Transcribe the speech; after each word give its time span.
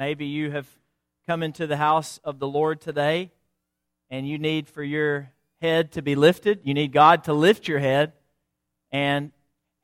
Maybe 0.00 0.24
you 0.24 0.50
have 0.52 0.66
come 1.26 1.42
into 1.42 1.66
the 1.66 1.76
house 1.76 2.20
of 2.24 2.38
the 2.38 2.48
Lord 2.48 2.80
today 2.80 3.32
and 4.08 4.26
you 4.26 4.38
need 4.38 4.66
for 4.66 4.82
your 4.82 5.28
head 5.60 5.92
to 5.92 6.00
be 6.00 6.14
lifted. 6.14 6.60
You 6.64 6.72
need 6.72 6.90
God 6.90 7.24
to 7.24 7.34
lift 7.34 7.68
your 7.68 7.80
head 7.80 8.14
and 8.90 9.30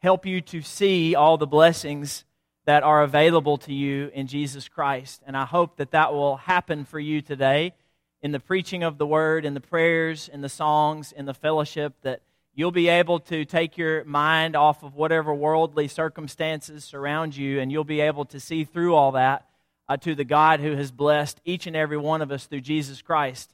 help 0.00 0.24
you 0.24 0.40
to 0.40 0.62
see 0.62 1.14
all 1.14 1.37
the 1.37 1.46
blessings 1.46 2.24
that 2.64 2.82
are 2.82 3.02
available 3.02 3.58
to 3.58 3.74
you 3.74 4.10
in 4.14 4.26
Jesus 4.26 4.68
Christ. 4.68 5.22
And 5.26 5.37
I 5.37 5.44
hope 5.44 5.76
that 5.76 5.90
that 5.90 6.15
will 6.15 6.38
happen 6.38 6.87
for 6.87 6.98
you 6.98 7.21
today 7.21 7.74
in 8.22 8.33
the 8.33 8.40
preaching 8.40 8.83
of 8.83 8.96
the 8.96 9.06
word, 9.06 9.44
in 9.44 9.53
the 9.53 9.60
prayers, 9.60 10.30
in 10.33 10.40
the 10.40 10.48
songs, 10.48 11.12
in 11.12 11.26
the 11.26 11.35
fellowship, 11.35 11.92
that 12.01 12.22
you'll 12.54 12.71
be 12.71 12.88
able 12.88 13.21
to 13.21 13.44
take 13.44 13.76
your 13.76 14.03
mind 14.04 14.56
off 14.56 14.83
of 14.83 14.94
whatever 14.94 15.35
worldly 15.35 15.88
circumstances 15.88 16.84
surround 16.84 17.37
you, 17.37 17.60
and 17.60 17.70
you'll 17.70 17.84
be 17.84 18.01
able 18.01 18.24
to 18.24 18.41
see 18.41 18.64
through 18.64 18.95
all 18.95 19.12
that 19.12 19.46
uh, 19.88 19.96
to 19.98 20.14
the 20.14 20.24
God 20.24 20.60
who 20.60 20.77
has 20.77 20.91
blessed 20.91 21.41
each 21.45 21.66
and 21.66 21.77
every 21.77 21.97
one 21.97 22.23
of 22.23 22.30
us 22.30 22.47
through 22.47 22.61
Jesus 22.61 23.02
Christ. 23.02 23.52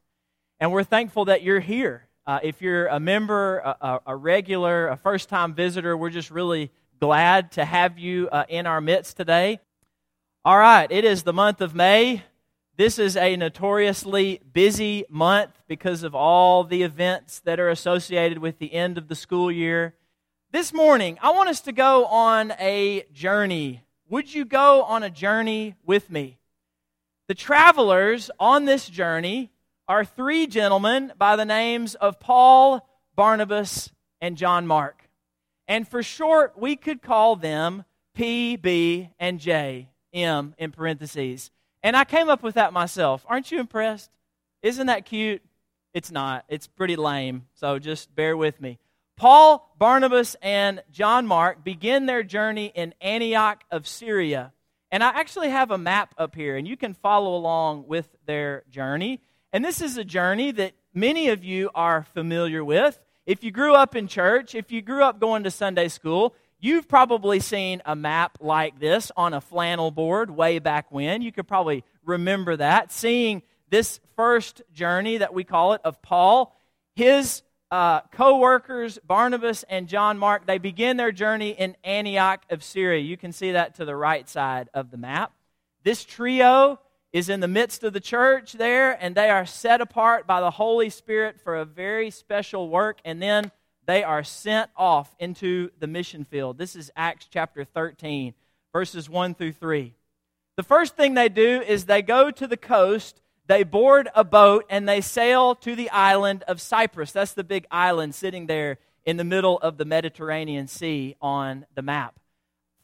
And 0.60 0.72
we're 0.72 0.84
thankful 0.84 1.26
that 1.26 1.42
you're 1.42 1.60
here. 1.60 2.06
Uh, 2.26 2.38
if 2.42 2.62
you're 2.62 2.86
a 2.86 3.00
member, 3.00 3.58
a, 3.58 4.00
a 4.06 4.16
regular, 4.16 4.88
a 4.88 4.96
first 4.96 5.28
time 5.28 5.54
visitor, 5.54 5.96
we're 5.96 6.10
just 6.10 6.30
really 6.30 6.70
glad 7.00 7.50
to 7.52 7.64
have 7.64 7.98
you 7.98 8.28
uh, 8.30 8.44
in 8.48 8.66
our 8.66 8.80
midst 8.80 9.16
today. 9.16 9.58
All 10.44 10.58
right, 10.58 10.90
it 10.90 11.04
is 11.04 11.24
the 11.24 11.32
month 11.32 11.60
of 11.60 11.74
May. 11.74 12.22
This 12.76 12.98
is 12.98 13.16
a 13.16 13.36
notoriously 13.36 14.40
busy 14.52 15.04
month 15.10 15.50
because 15.68 16.04
of 16.04 16.14
all 16.14 16.64
the 16.64 16.82
events 16.82 17.40
that 17.40 17.60
are 17.60 17.68
associated 17.68 18.38
with 18.38 18.58
the 18.58 18.72
end 18.72 18.98
of 18.98 19.08
the 19.08 19.14
school 19.14 19.52
year. 19.52 19.94
This 20.52 20.72
morning, 20.72 21.18
I 21.22 21.30
want 21.30 21.48
us 21.48 21.60
to 21.62 21.72
go 21.72 22.06
on 22.06 22.52
a 22.58 23.04
journey. 23.12 23.82
Would 24.12 24.34
you 24.34 24.44
go 24.44 24.82
on 24.82 25.02
a 25.02 25.08
journey 25.08 25.74
with 25.86 26.10
me? 26.10 26.36
The 27.28 27.34
travelers 27.34 28.30
on 28.38 28.66
this 28.66 28.86
journey 28.86 29.50
are 29.88 30.04
three 30.04 30.46
gentlemen 30.46 31.14
by 31.16 31.34
the 31.34 31.46
names 31.46 31.94
of 31.94 32.20
Paul, 32.20 32.86
Barnabas, 33.16 33.90
and 34.20 34.36
John 34.36 34.66
Mark. 34.66 35.08
And 35.66 35.88
for 35.88 36.02
short, 36.02 36.58
we 36.58 36.76
could 36.76 37.00
call 37.00 37.36
them 37.36 37.86
P, 38.14 38.56
B, 38.56 39.08
and 39.18 39.40
J, 39.40 39.88
M 40.12 40.54
in 40.58 40.72
parentheses. 40.72 41.50
And 41.82 41.96
I 41.96 42.04
came 42.04 42.28
up 42.28 42.42
with 42.42 42.56
that 42.56 42.74
myself. 42.74 43.24
Aren't 43.30 43.50
you 43.50 43.60
impressed? 43.60 44.10
Isn't 44.60 44.88
that 44.88 45.06
cute? 45.06 45.40
It's 45.94 46.10
not. 46.10 46.44
It's 46.48 46.66
pretty 46.66 46.96
lame. 46.96 47.46
So 47.54 47.78
just 47.78 48.14
bear 48.14 48.36
with 48.36 48.60
me. 48.60 48.78
Paul, 49.16 49.74
Barnabas, 49.78 50.36
and 50.42 50.82
John 50.90 51.26
Mark 51.26 51.62
begin 51.62 52.06
their 52.06 52.22
journey 52.22 52.72
in 52.74 52.94
Antioch 53.00 53.62
of 53.70 53.86
Syria. 53.86 54.52
And 54.90 55.02
I 55.02 55.08
actually 55.08 55.50
have 55.50 55.70
a 55.70 55.78
map 55.78 56.14
up 56.18 56.34
here, 56.34 56.56
and 56.56 56.66
you 56.68 56.76
can 56.76 56.94
follow 56.94 57.34
along 57.34 57.86
with 57.86 58.08
their 58.26 58.64
journey. 58.70 59.20
And 59.52 59.64
this 59.64 59.80
is 59.80 59.96
a 59.96 60.04
journey 60.04 60.52
that 60.52 60.72
many 60.92 61.28
of 61.28 61.44
you 61.44 61.70
are 61.74 62.02
familiar 62.14 62.64
with. 62.64 63.00
If 63.24 63.44
you 63.44 63.50
grew 63.50 63.74
up 63.74 63.94
in 63.94 64.08
church, 64.08 64.54
if 64.54 64.72
you 64.72 64.82
grew 64.82 65.02
up 65.02 65.20
going 65.20 65.44
to 65.44 65.50
Sunday 65.50 65.88
school, 65.88 66.34
you've 66.58 66.88
probably 66.88 67.40
seen 67.40 67.80
a 67.86 67.94
map 67.94 68.38
like 68.40 68.80
this 68.80 69.12
on 69.16 69.34
a 69.34 69.40
flannel 69.40 69.90
board 69.90 70.30
way 70.30 70.58
back 70.58 70.90
when. 70.90 71.22
You 71.22 71.32
could 71.32 71.46
probably 71.46 71.84
remember 72.04 72.56
that. 72.56 72.92
Seeing 72.92 73.42
this 73.70 74.00
first 74.16 74.62
journey 74.72 75.18
that 75.18 75.32
we 75.32 75.44
call 75.44 75.72
it 75.72 75.80
of 75.84 76.02
Paul, 76.02 76.54
his 76.94 77.42
uh, 77.72 78.02
co 78.12 78.36
workers, 78.36 78.98
Barnabas 79.02 79.62
and 79.62 79.88
John 79.88 80.18
Mark, 80.18 80.46
they 80.46 80.58
begin 80.58 80.98
their 80.98 81.10
journey 81.10 81.52
in 81.52 81.74
Antioch 81.82 82.42
of 82.50 82.62
Syria. 82.62 83.00
You 83.00 83.16
can 83.16 83.32
see 83.32 83.52
that 83.52 83.76
to 83.76 83.86
the 83.86 83.96
right 83.96 84.28
side 84.28 84.68
of 84.74 84.90
the 84.90 84.98
map. 84.98 85.32
This 85.82 86.04
trio 86.04 86.78
is 87.14 87.30
in 87.30 87.40
the 87.40 87.48
midst 87.48 87.82
of 87.82 87.94
the 87.94 88.00
church 88.00 88.52
there, 88.52 88.92
and 89.02 89.14
they 89.14 89.30
are 89.30 89.46
set 89.46 89.80
apart 89.80 90.26
by 90.26 90.42
the 90.42 90.50
Holy 90.50 90.90
Spirit 90.90 91.40
for 91.40 91.56
a 91.56 91.64
very 91.64 92.10
special 92.10 92.68
work, 92.68 92.98
and 93.06 93.22
then 93.22 93.50
they 93.86 94.04
are 94.04 94.22
sent 94.22 94.70
off 94.76 95.16
into 95.18 95.70
the 95.78 95.86
mission 95.86 96.24
field. 96.24 96.58
This 96.58 96.76
is 96.76 96.92
Acts 96.94 97.26
chapter 97.30 97.64
13, 97.64 98.34
verses 98.74 99.08
1 99.08 99.34
through 99.34 99.52
3. 99.52 99.94
The 100.58 100.62
first 100.62 100.94
thing 100.94 101.14
they 101.14 101.30
do 101.30 101.62
is 101.62 101.86
they 101.86 102.02
go 102.02 102.30
to 102.30 102.46
the 102.46 102.58
coast, 102.58 103.21
they 103.46 103.64
board 103.64 104.08
a 104.14 104.24
boat, 104.24 104.64
and 104.70 104.88
they 104.88 105.00
sail 105.00 105.54
to 105.56 105.74
the 105.74 105.90
island 105.90 106.44
of 106.44 106.60
Cyprus. 106.60 107.12
That's 107.12 107.34
the 107.34 107.44
big 107.44 107.66
island 107.70 108.14
sitting 108.14 108.46
there 108.46 108.78
in 109.04 109.16
the 109.16 109.24
middle 109.24 109.58
of 109.58 109.78
the 109.78 109.84
Mediterranean 109.84 110.68
Sea 110.68 111.16
on 111.20 111.66
the 111.74 111.82
map. 111.82 112.18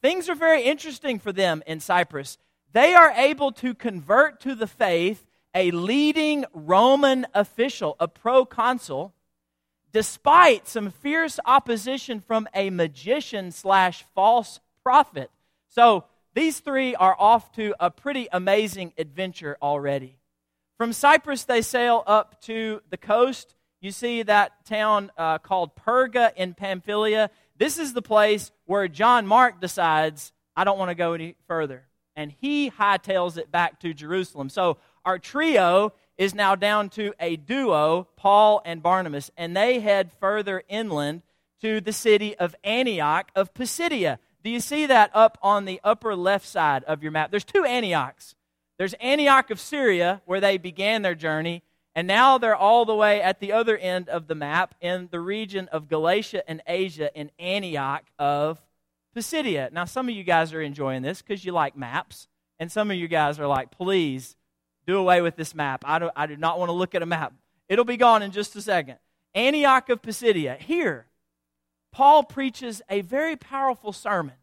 Things 0.03 0.29
are 0.29 0.35
very 0.35 0.63
interesting 0.63 1.19
for 1.19 1.33
them 1.33 1.63
in 1.67 1.81
Cyprus 1.81 2.39
they 2.73 2.95
are 2.95 3.11
able 3.13 3.53
to 3.53 3.75
convert 3.75 4.41
to 4.41 4.55
the 4.55 4.67
faith 4.67 5.25
a 5.55 5.71
leading 5.71 6.45
Roman 6.53 7.27
official, 7.35 7.97
a 7.99 8.07
proconsul, 8.07 9.15
despite 9.93 10.69
some 10.69 10.91
fierce 10.91 11.41
opposition 11.47 12.21
from 12.21 12.47
a 12.55 12.71
magician 12.71 13.51
slash 13.51 14.05
false 14.15 14.61
prophet. 14.83 15.31
So 15.69 16.05
these 16.35 16.61
three 16.61 16.95
are 16.95 17.17
off 17.19 17.53
to 17.53 17.75
a 17.81 17.91
pretty 17.91 18.29
amazing 18.31 18.93
adventure 18.99 19.57
already. 19.63 20.18
From 20.79 20.93
Cyprus, 20.93 21.45
they 21.45 21.61
sail 21.61 22.03
up 22.07 22.41
to 22.43 22.81
the 22.89 22.97
coast. 22.97 23.55
You 23.81 23.91
see 23.91 24.23
that 24.23 24.65
town 24.65 25.13
uh, 25.19 25.39
called 25.39 25.77
Perga 25.77 26.33
in 26.37 26.55
Pamphylia. 26.55 27.31
This 27.57 27.79
is 27.79 27.93
the 27.93 28.03
place 28.03 28.51
where 28.65 28.89
John 28.89 29.27
Mark 29.27 29.61
decides, 29.61 30.33
I 30.57 30.65
don't 30.65 30.79
want 30.79 30.91
to 30.91 30.95
go 30.95 31.13
any 31.13 31.35
further 31.47 31.89
and 32.19 32.35
he 32.41 32.69
hightails 32.69 33.39
it 33.39 33.53
back 33.53 33.79
to 33.79 33.95
Jerusalem. 33.95 34.49
So 34.49 34.79
our 35.05 35.21
trio 35.21 35.93
is 36.17 36.35
now 36.35 36.57
down 36.57 36.89
to 36.91 37.15
a 37.21 37.37
duo, 37.37 38.09
Paul 38.17 38.61
and 38.65 38.83
Barnabas, 38.83 39.31
and 39.37 39.57
they 39.57 39.79
head 39.79 40.11
further 40.19 40.65
inland 40.69 41.23
to 41.61 41.81
the 41.81 41.93
city 41.93 42.37
of 42.37 42.57
Antioch 42.65 43.31
of 43.37 43.55
Pisidia. 43.55 44.19
Do 44.43 44.51
you 44.51 44.59
see 44.59 44.85
that 44.87 45.13
up 45.15 45.39
on 45.43 45.65
the 45.65 45.81
upper 45.85 46.17
left 46.17 46.45
side 46.45 46.83
of 46.85 47.05
your 47.05 47.13
map? 47.13 47.31
There's 47.31 47.45
two 47.45 47.65
Antiochs. 47.65 48.35
There's 48.79 48.95
Antioch 48.95 49.51
of 49.51 49.59
Syria, 49.59 50.23
where 50.25 50.41
they 50.41 50.57
began 50.57 51.03
their 51.03 51.17
journey, 51.17 51.63
and 51.97 52.07
now 52.07 52.39
they're 52.39 52.55
all 52.55 52.85
the 52.85 52.95
way 52.95 53.21
at 53.21 53.41
the 53.41 53.53
other 53.53 53.77
end 53.77 54.09
of 54.09 54.29
the 54.29 54.37
map 54.37 54.77
in 54.81 55.09
the 55.11 55.19
region 55.19 55.69
of 55.73 55.89
Galatia 55.89 56.49
and 56.49 56.63
Asia 56.67 57.11
in 57.13 57.33
Antioch 57.41 58.05
of 58.21 58.63
Pisidia. 59.17 59.71
Now, 59.73 59.85
some 59.85 60.09
of 60.09 60.15
you 60.15 60.23
guys 60.23 60.53
are 60.55 60.63
enjoying 60.63 61.03
this 61.03 61.21
because 61.21 61.45
you 61.45 61.51
like 61.51 61.77
maps, 61.77 62.29
and 62.61 62.71
some 62.71 62.91
of 62.93 62.97
you 62.97 63.09
guys 63.09 63.41
are 63.41 63.49
like, 63.49 63.73
please 63.73 64.37
do 64.87 64.97
away 64.97 65.23
with 65.23 65.35
this 65.35 65.57
map. 65.57 65.83
I 65.85 65.99
do, 65.99 66.11
I 66.15 66.27
do 66.27 66.37
not 66.37 66.61
want 66.61 66.69
to 66.69 66.73
look 66.73 66.95
at 66.95 67.03
a 67.03 67.07
map. 67.07 67.33
It'll 67.69 67.85
be 67.85 67.97
gone 67.97 68.23
in 68.23 68.31
just 68.31 68.55
a 68.55 68.63
second. 68.63 68.99
Antioch 69.35 69.89
of 69.89 70.01
Pisidia. 70.03 70.57
Here, 70.57 71.07
Paul 71.91 72.23
preaches 72.23 72.81
a 72.89 73.01
very 73.01 73.35
powerful 73.35 73.93
sermon 73.93 74.37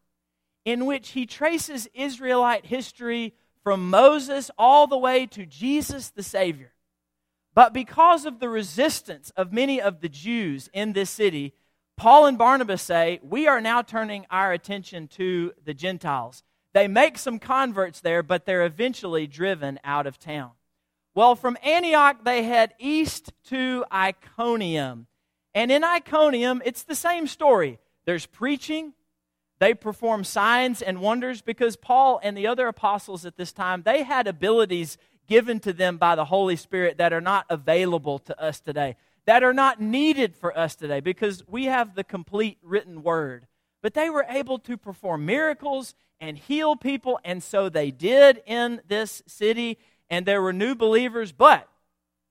in 0.66 0.86
which 0.86 1.10
he 1.10 1.26
traces 1.26 1.88
Israelite 1.94 2.66
history 2.66 3.34
from 3.66 3.90
Moses 3.90 4.52
all 4.60 4.86
the 4.86 4.96
way 4.96 5.26
to 5.26 5.44
Jesus 5.44 6.12
the 6.12 6.22
Savior. 6.22 6.72
But 7.56 7.74
because 7.74 8.28
of 8.28 8.40
the 8.40 8.48
resistance 8.48 9.32
of 9.36 9.52
many 9.52 9.82
of 9.82 10.02
the 10.02 10.08
Jews 10.08 10.70
in 10.72 10.94
this 10.94 11.10
city, 11.10 11.56
Paul 11.98 12.28
and 12.28 12.38
Barnabas 12.38 12.84
say, 12.84 13.20
We 13.24 13.48
are 13.48 13.60
now 13.60 13.82
turning 13.82 14.28
our 14.30 14.54
attention 14.54 15.08
to 15.16 15.52
the 15.64 15.74
Gentiles. 15.74 16.44
They 16.74 16.88
make 16.88 17.18
some 17.18 17.40
converts 17.40 18.02
there, 18.02 18.22
but 18.22 18.46
they're 18.46 18.66
eventually 18.66 19.26
driven 19.26 19.80
out 19.84 20.06
of 20.06 20.20
town. 20.20 20.52
Well, 21.16 21.36
from 21.36 21.58
Antioch, 21.64 22.24
they 22.24 22.44
head 22.44 22.76
east 22.78 23.34
to 23.46 23.84
Iconium. 23.92 25.08
And 25.56 25.72
in 25.72 25.84
Iconium, 25.84 26.62
it's 26.66 26.84
the 26.84 26.94
same 26.94 27.26
story. 27.26 27.80
There's 28.06 28.28
preaching, 28.28 28.94
they 29.66 29.74
perform 29.74 30.24
signs 30.24 30.82
and 30.82 31.02
wonders 31.02 31.42
because 31.42 31.76
Paul 31.76 32.20
and 32.24 32.38
the 32.38 32.48
other 32.48 32.68
apostles 32.68 33.26
at 33.26 33.36
this 33.36 33.52
time, 33.52 33.82
they 33.84 34.04
had 34.04 34.28
abilities 34.28 34.98
given 35.28 35.60
to 35.62 35.74
them 35.74 35.98
by 35.98 36.16
the 36.16 36.26
Holy 36.26 36.56
Spirit 36.56 37.00
that 37.00 37.12
are 37.12 37.22
not 37.22 37.46
available 37.50 38.20
to 38.20 38.40
us 38.40 38.60
today 38.60 38.96
that 39.26 39.44
are 39.44 39.54
not 39.54 39.82
needed 39.82 40.36
for 40.36 40.58
us 40.58 40.76
today 40.76 41.00
because 41.00 41.44
we 41.48 41.66
have 41.66 41.96
the 41.96 42.04
complete 42.04 42.58
written 42.62 43.04
word. 43.04 43.48
But 43.82 43.94
they 43.94 44.10
were 44.10 44.26
able 44.30 44.60
to 44.60 44.78
perform 44.78 45.26
miracles 45.26 45.96
and 46.20 46.38
heal 46.38 46.76
people, 46.76 47.20
and 47.24 47.44
so 47.44 47.70
they 47.70 47.92
did 47.92 48.42
in 48.46 48.82
this 48.88 49.22
city, 49.28 49.78
and 50.10 50.26
there 50.26 50.42
were 50.42 50.54
new 50.54 50.76
believers. 50.76 51.32
But 51.32 51.68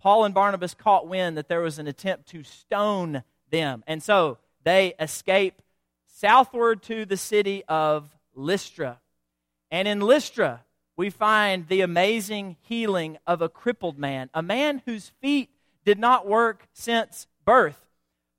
Paul 0.00 0.24
and 0.24 0.34
Barnabas 0.34 0.74
caught 0.74 1.06
wind 1.06 1.36
that 1.36 1.48
there 1.48 1.60
was 1.60 1.78
an 1.78 1.86
attempt 1.86 2.28
to 2.30 2.42
stone 2.42 3.22
them, 3.50 3.84
and 3.86 4.02
so 4.02 4.38
they 4.64 4.94
escape 4.98 5.60
southward 6.14 6.80
to 6.80 7.04
the 7.04 7.16
city 7.16 7.64
of 7.66 8.08
Lystra. 8.34 9.00
And 9.70 9.88
in 9.88 10.00
Lystra, 10.00 10.64
we 10.96 11.10
find 11.10 11.66
the 11.66 11.80
amazing 11.80 12.56
healing 12.60 13.18
of 13.26 13.42
a 13.42 13.48
crippled 13.48 13.98
man, 13.98 14.30
a 14.32 14.42
man 14.42 14.80
whose 14.86 15.10
feet 15.20 15.50
did 15.84 15.98
not 15.98 16.26
work 16.26 16.68
since 16.72 17.26
birth. 17.44 17.84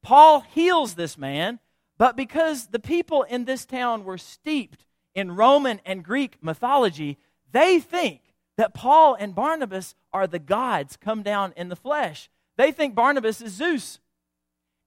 Paul 0.01 0.39
heals 0.39 0.95
this 0.95 1.17
man, 1.17 1.59
but 1.97 2.15
because 2.15 2.67
the 2.67 2.79
people 2.79 3.23
in 3.23 3.43
this 3.43 3.65
town 3.65 4.05
were 4.05 4.17
steeped 4.17 4.85
in 5.13 5.35
Roman 5.35 5.81
and 5.85 6.03
Greek 6.03 6.37
mythology, 6.41 7.17
they 7.51 7.79
think 7.79 8.21
that 8.55 8.73
Paul 8.73 9.15
and 9.19 9.35
Barnabas 9.35 9.95
are 10.13 10.27
the 10.27 10.39
gods 10.39 10.95
come 10.95 11.23
down 11.23 11.53
in 11.57 11.67
the 11.67 11.75
flesh. 11.75 12.29
They 12.57 12.71
think 12.71 12.95
Barnabas 12.95 13.41
is 13.41 13.51
Zeus, 13.51 13.99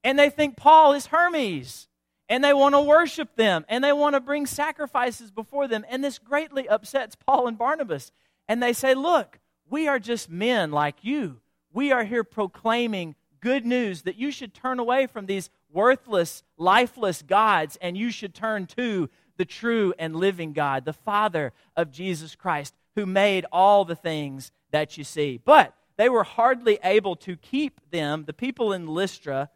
and 0.03 0.17
they 0.17 0.31
think 0.31 0.57
Paul 0.57 0.93
is 0.93 1.07
Hermes, 1.07 1.87
and 2.29 2.43
they 2.43 2.53
want 2.53 2.75
to 2.75 2.81
worship 2.81 3.35
them, 3.35 3.65
and 3.67 3.83
they 3.83 3.91
want 3.91 4.13
to 4.13 4.19
bring 4.19 4.45
sacrifices 4.45 5.31
before 5.31 5.67
them. 5.67 5.83
And 5.89 6.03
this 6.03 6.19
greatly 6.19 6.69
upsets 6.69 7.15
Paul 7.15 7.47
and 7.47 7.57
Barnabas. 7.57 8.11
And 8.47 8.61
they 8.61 8.73
say, 8.73 8.93
Look, 8.93 9.39
we 9.69 9.87
are 9.87 9.99
just 9.99 10.29
men 10.29 10.71
like 10.71 11.03
you. 11.03 11.41
We 11.73 11.91
are 11.91 12.03
here 12.03 12.23
proclaiming 12.23 13.15
good 13.41 13.65
news 13.65 14.03
that 14.03 14.17
you 14.17 14.31
should 14.31 14.53
turn 14.53 14.79
away 14.79 15.07
from 15.07 15.25
these 15.25 15.49
worthless, 15.71 16.43
lifeless 16.57 17.21
gods 17.21 17.77
and 17.81 17.97
you 17.97 18.11
should 18.11 18.33
turn 18.33 18.65
to 18.65 19.09
the 19.37 19.45
true 19.45 19.93
and 19.97 20.15
living 20.15 20.51
God, 20.53 20.83
the 20.83 20.93
Father 20.93 21.53
of 21.75 21.91
Jesus 21.91 22.35
Christ, 22.35 22.75
who 22.95 23.05
made 23.05 23.45
all 23.51 23.85
the 23.85 23.95
things 23.95 24.51
that 24.71 24.97
you 24.97 25.03
see. 25.03 25.39
But 25.43 25.73
they 25.95 26.09
were 26.09 26.23
hardly 26.23 26.79
able 26.83 27.15
to 27.17 27.37
keep 27.37 27.79
them, 27.91 28.25
the 28.25 28.33
people 28.33 28.73
in 28.73 28.87
Lystra, 28.87 29.49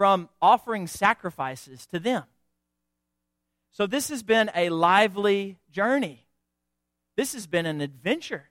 from 0.00 0.30
offering 0.40 0.86
sacrifices 0.86 1.84
to 1.84 1.98
them. 1.98 2.22
So 3.70 3.86
this 3.86 4.08
has 4.08 4.22
been 4.22 4.50
a 4.54 4.70
lively 4.70 5.58
journey. 5.70 6.24
This 7.18 7.34
has 7.34 7.46
been 7.46 7.66
an 7.66 7.82
adventure. 7.82 8.48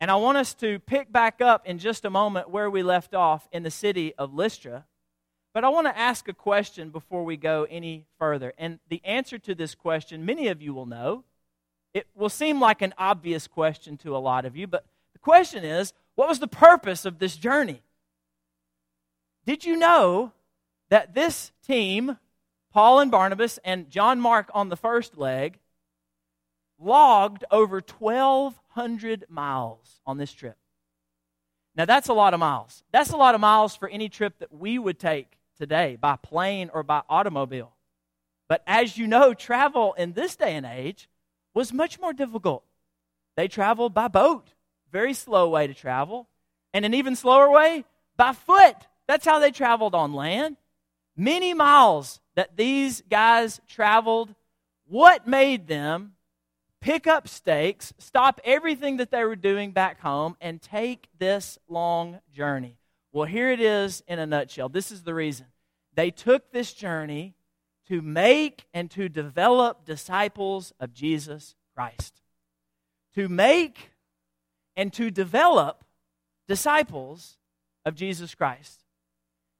And 0.00 0.10
I 0.10 0.16
want 0.16 0.36
us 0.36 0.54
to 0.54 0.80
pick 0.80 1.12
back 1.12 1.40
up 1.40 1.64
in 1.64 1.78
just 1.78 2.04
a 2.04 2.10
moment 2.10 2.50
where 2.50 2.68
we 2.68 2.82
left 2.82 3.14
off 3.14 3.46
in 3.52 3.62
the 3.62 3.70
city 3.70 4.12
of 4.16 4.34
Lystra. 4.34 4.84
But 5.54 5.62
I 5.62 5.68
want 5.68 5.86
to 5.86 5.96
ask 5.96 6.26
a 6.26 6.34
question 6.34 6.90
before 6.90 7.22
we 7.22 7.36
go 7.36 7.64
any 7.70 8.06
further. 8.18 8.52
And 8.58 8.80
the 8.88 9.00
answer 9.04 9.38
to 9.38 9.54
this 9.54 9.76
question, 9.76 10.26
many 10.26 10.48
of 10.48 10.60
you 10.60 10.74
will 10.74 10.86
know. 10.86 11.22
It 11.94 12.08
will 12.16 12.28
seem 12.28 12.60
like 12.60 12.82
an 12.82 12.94
obvious 12.98 13.46
question 13.46 13.96
to 13.98 14.16
a 14.16 14.18
lot 14.18 14.44
of 14.44 14.56
you, 14.56 14.66
but 14.66 14.84
the 15.12 15.20
question 15.20 15.62
is 15.62 15.92
what 16.16 16.28
was 16.28 16.40
the 16.40 16.48
purpose 16.48 17.04
of 17.04 17.20
this 17.20 17.36
journey? 17.36 17.80
Did 19.46 19.64
you 19.64 19.76
know 19.76 20.32
that 20.90 21.14
this 21.14 21.52
team, 21.66 22.18
Paul 22.72 23.00
and 23.00 23.10
Barnabas 23.10 23.58
and 23.64 23.90
John 23.90 24.20
Mark 24.20 24.50
on 24.54 24.68
the 24.68 24.76
first 24.76 25.16
leg, 25.16 25.58
logged 26.78 27.44
over 27.50 27.80
1,200 27.80 29.24
miles 29.28 30.00
on 30.06 30.18
this 30.18 30.32
trip? 30.32 30.56
Now, 31.74 31.84
that's 31.84 32.08
a 32.08 32.14
lot 32.14 32.34
of 32.34 32.40
miles. 32.40 32.82
That's 32.92 33.10
a 33.10 33.16
lot 33.16 33.34
of 33.34 33.40
miles 33.40 33.76
for 33.76 33.88
any 33.88 34.08
trip 34.08 34.38
that 34.40 34.52
we 34.52 34.78
would 34.78 34.98
take 34.98 35.38
today 35.58 35.96
by 36.00 36.16
plane 36.16 36.70
or 36.72 36.82
by 36.82 37.02
automobile. 37.08 37.72
But 38.48 38.62
as 38.66 38.96
you 38.96 39.06
know, 39.06 39.34
travel 39.34 39.92
in 39.92 40.12
this 40.12 40.34
day 40.34 40.56
and 40.56 40.66
age 40.66 41.08
was 41.54 41.72
much 41.72 42.00
more 42.00 42.12
difficult. 42.12 42.64
They 43.36 43.46
traveled 43.46 43.94
by 43.94 44.08
boat, 44.08 44.54
very 44.90 45.14
slow 45.14 45.50
way 45.50 45.66
to 45.66 45.74
travel, 45.74 46.28
and 46.72 46.84
an 46.84 46.94
even 46.94 47.14
slower 47.14 47.50
way 47.50 47.84
by 48.16 48.32
foot. 48.32 48.76
That's 49.06 49.24
how 49.24 49.38
they 49.38 49.50
traveled 49.50 49.94
on 49.94 50.14
land. 50.14 50.56
Many 51.20 51.52
miles 51.52 52.20
that 52.36 52.56
these 52.56 53.02
guys 53.10 53.60
traveled. 53.66 54.32
What 54.86 55.26
made 55.26 55.66
them 55.66 56.12
pick 56.80 57.08
up 57.08 57.26
stakes, 57.26 57.92
stop 57.98 58.40
everything 58.44 58.98
that 58.98 59.10
they 59.10 59.24
were 59.24 59.34
doing 59.34 59.72
back 59.72 60.00
home, 60.00 60.36
and 60.40 60.62
take 60.62 61.08
this 61.18 61.58
long 61.68 62.20
journey? 62.32 62.78
Well, 63.10 63.26
here 63.26 63.50
it 63.50 63.60
is 63.60 64.00
in 64.06 64.20
a 64.20 64.26
nutshell. 64.26 64.68
This 64.68 64.92
is 64.92 65.02
the 65.02 65.12
reason. 65.12 65.46
They 65.94 66.12
took 66.12 66.52
this 66.52 66.72
journey 66.72 67.34
to 67.88 68.00
make 68.00 68.66
and 68.72 68.88
to 68.92 69.08
develop 69.08 69.84
disciples 69.84 70.72
of 70.78 70.92
Jesus 70.92 71.56
Christ. 71.74 72.14
To 73.16 73.28
make 73.28 73.90
and 74.76 74.92
to 74.92 75.10
develop 75.10 75.82
disciples 76.46 77.38
of 77.84 77.96
Jesus 77.96 78.36
Christ. 78.36 78.84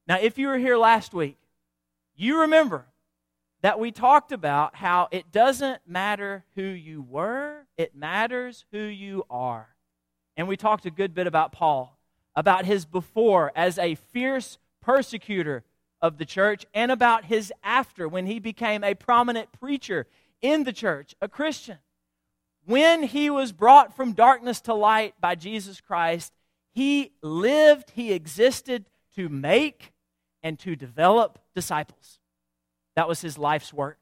Now, 0.06 0.18
if 0.20 0.38
you 0.38 0.46
were 0.46 0.58
here 0.58 0.76
last 0.76 1.12
week, 1.12 1.36
you 2.18 2.40
remember 2.40 2.86
that 3.62 3.78
we 3.78 3.90
talked 3.90 4.32
about 4.32 4.76
how 4.76 5.08
it 5.10 5.32
doesn't 5.32 5.80
matter 5.86 6.44
who 6.54 6.62
you 6.62 7.02
were, 7.02 7.66
it 7.76 7.94
matters 7.94 8.64
who 8.72 8.78
you 8.78 9.24
are. 9.30 9.68
And 10.36 10.46
we 10.46 10.56
talked 10.56 10.86
a 10.86 10.90
good 10.90 11.14
bit 11.14 11.26
about 11.26 11.52
Paul 11.52 11.98
about 12.38 12.64
his 12.64 12.84
before 12.84 13.50
as 13.56 13.78
a 13.78 13.96
fierce 13.96 14.58
persecutor 14.80 15.64
of 16.00 16.18
the 16.18 16.24
church 16.24 16.64
and 16.72 16.92
about 16.92 17.24
his 17.24 17.52
after 17.64 18.06
when 18.06 18.26
he 18.26 18.38
became 18.38 18.84
a 18.84 18.94
prominent 18.94 19.50
preacher 19.50 20.06
in 20.40 20.62
the 20.62 20.72
church, 20.72 21.16
a 21.20 21.26
Christian. 21.26 21.78
When 22.64 23.02
he 23.02 23.28
was 23.28 23.50
brought 23.50 23.96
from 23.96 24.12
darkness 24.12 24.60
to 24.62 24.74
light 24.74 25.14
by 25.20 25.34
Jesus 25.34 25.80
Christ, 25.80 26.32
he 26.70 27.10
lived, 27.22 27.90
he 27.96 28.12
existed 28.12 28.84
to 29.16 29.28
make 29.28 29.92
and 30.42 30.58
to 30.60 30.76
develop 30.76 31.38
disciples. 31.54 32.18
That 32.96 33.08
was 33.08 33.20
his 33.20 33.38
life's 33.38 33.72
work. 33.72 33.98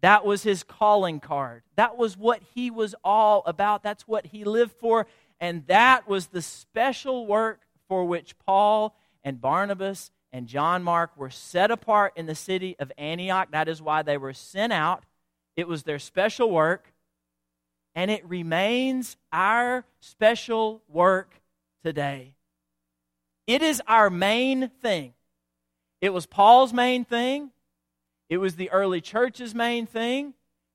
That 0.00 0.24
was 0.24 0.42
his 0.44 0.62
calling 0.62 1.20
card. 1.20 1.62
That 1.76 1.96
was 1.96 2.16
what 2.16 2.40
he 2.54 2.70
was 2.70 2.94
all 3.02 3.42
about. 3.46 3.82
That's 3.82 4.06
what 4.06 4.26
he 4.26 4.44
lived 4.44 4.72
for. 4.72 5.06
And 5.40 5.66
that 5.66 6.08
was 6.08 6.28
the 6.28 6.42
special 6.42 7.26
work 7.26 7.60
for 7.88 8.04
which 8.04 8.38
Paul 8.38 8.96
and 9.24 9.40
Barnabas 9.40 10.10
and 10.32 10.46
John 10.46 10.82
Mark 10.82 11.16
were 11.16 11.30
set 11.30 11.70
apart 11.70 12.12
in 12.16 12.26
the 12.26 12.34
city 12.34 12.76
of 12.78 12.92
Antioch. 12.96 13.48
That 13.50 13.68
is 13.68 13.82
why 13.82 14.02
they 14.02 14.16
were 14.16 14.34
sent 14.34 14.72
out. 14.72 15.04
It 15.56 15.66
was 15.66 15.82
their 15.82 15.98
special 15.98 16.50
work. 16.50 16.92
And 17.94 18.10
it 18.10 18.24
remains 18.24 19.16
our 19.32 19.84
special 20.00 20.82
work 20.88 21.40
today. 21.82 22.34
It 23.48 23.62
is 23.62 23.82
our 23.88 24.10
main 24.10 24.70
thing. 24.80 25.14
It 26.00 26.12
was 26.12 26.26
Paul's 26.26 26.72
main 26.72 27.04
thing. 27.04 27.50
It 28.28 28.38
was 28.38 28.56
the 28.56 28.70
early 28.70 29.00
church's 29.00 29.54
main 29.54 29.86
thing 29.86 30.34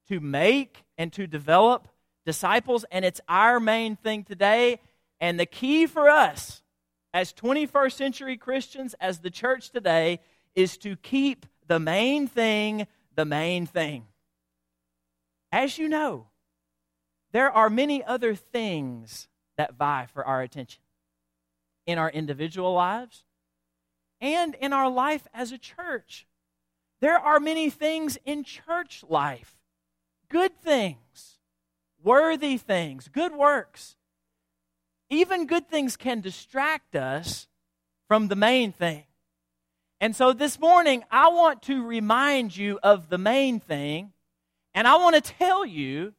to 0.10 0.20
make 0.20 0.84
and 0.98 1.14
to 1.14 1.28
develop 1.28 1.88
disciples, 2.26 2.86
and 2.92 3.06
it's 3.06 3.22
our 3.28 3.60
main 3.60 3.96
thing 3.96 4.24
today. 4.24 4.80
And 5.22 5.40
the 5.40 5.46
key 5.46 5.86
for 5.86 6.10
us 6.10 6.62
as 7.14 7.32
21st 7.34 7.94
century 7.94 8.38
Christians, 8.38 8.96
as 9.00 9.20
the 9.20 9.30
church 9.30 9.70
today, 9.70 10.20
is 10.56 10.78
to 10.80 10.96
keep 10.96 11.46
the 11.68 11.80
main 11.80 12.28
thing 12.28 12.88
the 13.16 13.26
main 13.26 13.66
thing. 13.66 14.06
As 15.52 15.78
you 15.78 15.88
know, 15.88 16.28
there 17.32 17.52
are 17.52 17.70
many 17.70 18.04
other 18.04 18.36
things 18.36 19.28
that 19.58 19.76
vie 19.76 20.08
for 20.12 20.26
our 20.26 20.42
attention 20.42 20.82
in 21.86 21.98
our 21.98 22.10
individual 22.10 22.74
lives 22.74 23.24
and 24.24 24.56
in 24.56 24.74
our 24.74 24.90
life 24.90 25.28
as 25.34 25.52
a 25.52 25.60
church. 25.60 26.26
There 27.02 27.20
are 27.20 27.40
many 27.40 27.70
things 27.70 28.18
in 28.26 28.44
church 28.44 29.04
life, 29.08 29.54
good 30.30 30.60
things 30.62 31.38
worthy 32.04 32.58
things, 32.58 33.08
good 33.08 33.34
works. 33.34 33.96
Even 35.10 35.48
good 35.48 35.70
things 35.70 35.96
can 35.96 36.22
distract 36.22 36.96
us 36.96 37.48
from 38.08 38.28
the 38.28 38.36
main 38.36 38.72
thing. 38.72 39.04
And 40.02 40.16
so 40.16 40.34
this 40.34 40.60
morning, 40.60 41.04
I 41.10 41.30
want 41.30 41.62
to 41.64 41.86
remind 41.86 42.56
you 42.56 42.78
of 42.84 43.10
the 43.10 43.18
main 43.18 43.60
thing, 43.60 44.12
and 44.74 44.88
I 44.88 44.98
want 44.98 45.16
to 45.16 45.22
tell 45.22 45.66
you 45.66 46.14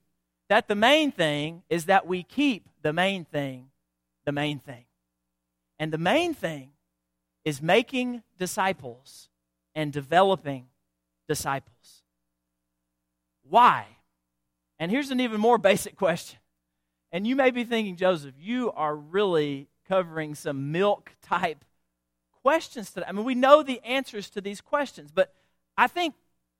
that 0.48 0.68
the 0.68 0.74
main 0.74 1.12
thing 1.12 1.62
is 1.68 1.84
that 1.86 2.06
we 2.06 2.22
keep 2.22 2.68
the 2.82 2.92
main 2.92 3.24
thing 3.24 3.68
the 4.24 4.32
main 4.32 4.58
thing. 4.58 4.86
And 5.78 5.92
the 5.92 5.98
main 5.98 6.32
thing 6.32 6.70
is 7.44 7.60
making 7.60 8.22
disciples 8.38 9.28
and 9.74 9.92
developing 9.92 10.66
disciples. 11.28 12.02
Why? 13.48 13.86
And 14.78 14.90
here's 14.90 15.10
an 15.10 15.20
even 15.20 15.40
more 15.40 15.58
basic 15.72 15.96
question. 15.96 16.38
And 17.12 17.26
you 17.26 17.36
may 17.36 17.50
be 17.50 17.64
thinking, 17.64 17.96
Joseph, 17.96 18.34
you 18.38 18.72
are 18.72 18.96
really 18.96 19.68
covering 19.88 20.34
some 20.34 20.72
milk 20.72 21.12
type 21.22 21.64
questions 22.42 22.90
today. 22.90 23.06
I 23.08 23.12
mean, 23.12 23.24
we 23.24 23.34
know 23.34 23.62
the 23.62 23.80
answers 23.84 24.28
to 24.30 24.40
these 24.40 24.60
questions, 24.60 25.10
but 25.12 25.32
I 25.76 25.86
think 25.86 26.14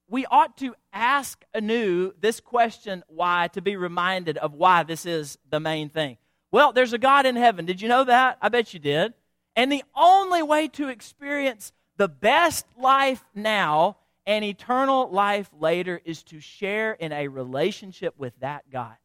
we 0.08 0.26
ought 0.26 0.56
to 0.58 0.74
ask 0.92 1.44
anew 1.54 2.12
this 2.20 2.40
question 2.40 3.02
why 3.08 3.48
to 3.48 3.60
be 3.60 3.76
reminded 3.76 4.38
of 4.38 4.54
why 4.54 4.82
this 4.82 5.06
is 5.06 5.38
the 5.48 5.60
main 5.60 5.88
thing. 5.88 6.18
Well, 6.52 6.72
there's 6.72 6.92
a 6.92 6.98
God 6.98 7.26
in 7.26 7.36
heaven. 7.36 7.64
Did 7.64 7.80
you 7.80 7.88
know 7.88 8.04
that? 8.04 8.38
I 8.40 8.48
bet 8.48 8.72
you 8.74 8.80
did. 8.80 9.14
And 9.56 9.70
the 9.70 9.84
only 9.94 10.42
way 10.42 10.68
to 10.68 10.88
experience 10.88 11.72
the 11.96 12.08
best 12.08 12.66
life 12.76 13.24
now 13.34 13.96
and 14.26 14.44
eternal 14.44 15.10
life 15.10 15.50
later 15.58 16.00
is 16.04 16.22
to 16.24 16.40
share 16.40 16.92
in 16.92 17.12
a 17.12 17.28
relationship 17.28 18.14
with 18.18 18.32
that 18.40 18.70
God. 18.70 18.96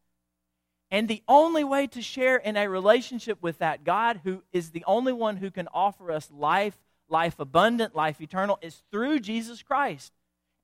And 0.90 1.06
the 1.06 1.22
only 1.28 1.62
way 1.62 1.86
to 1.88 2.02
share 2.02 2.36
in 2.36 2.56
a 2.56 2.68
relationship 2.68 3.38
with 3.40 3.58
that 3.58 3.84
God, 3.84 4.20
who 4.24 4.42
is 4.52 4.70
the 4.70 4.84
only 4.86 5.12
one 5.12 5.36
who 5.36 5.50
can 5.50 5.68
offer 5.72 6.10
us 6.10 6.30
life, 6.32 6.76
life 7.08 7.38
abundant, 7.38 7.94
life 7.94 8.20
eternal, 8.20 8.58
is 8.60 8.82
through 8.90 9.20
Jesus 9.20 9.62
Christ 9.62 10.12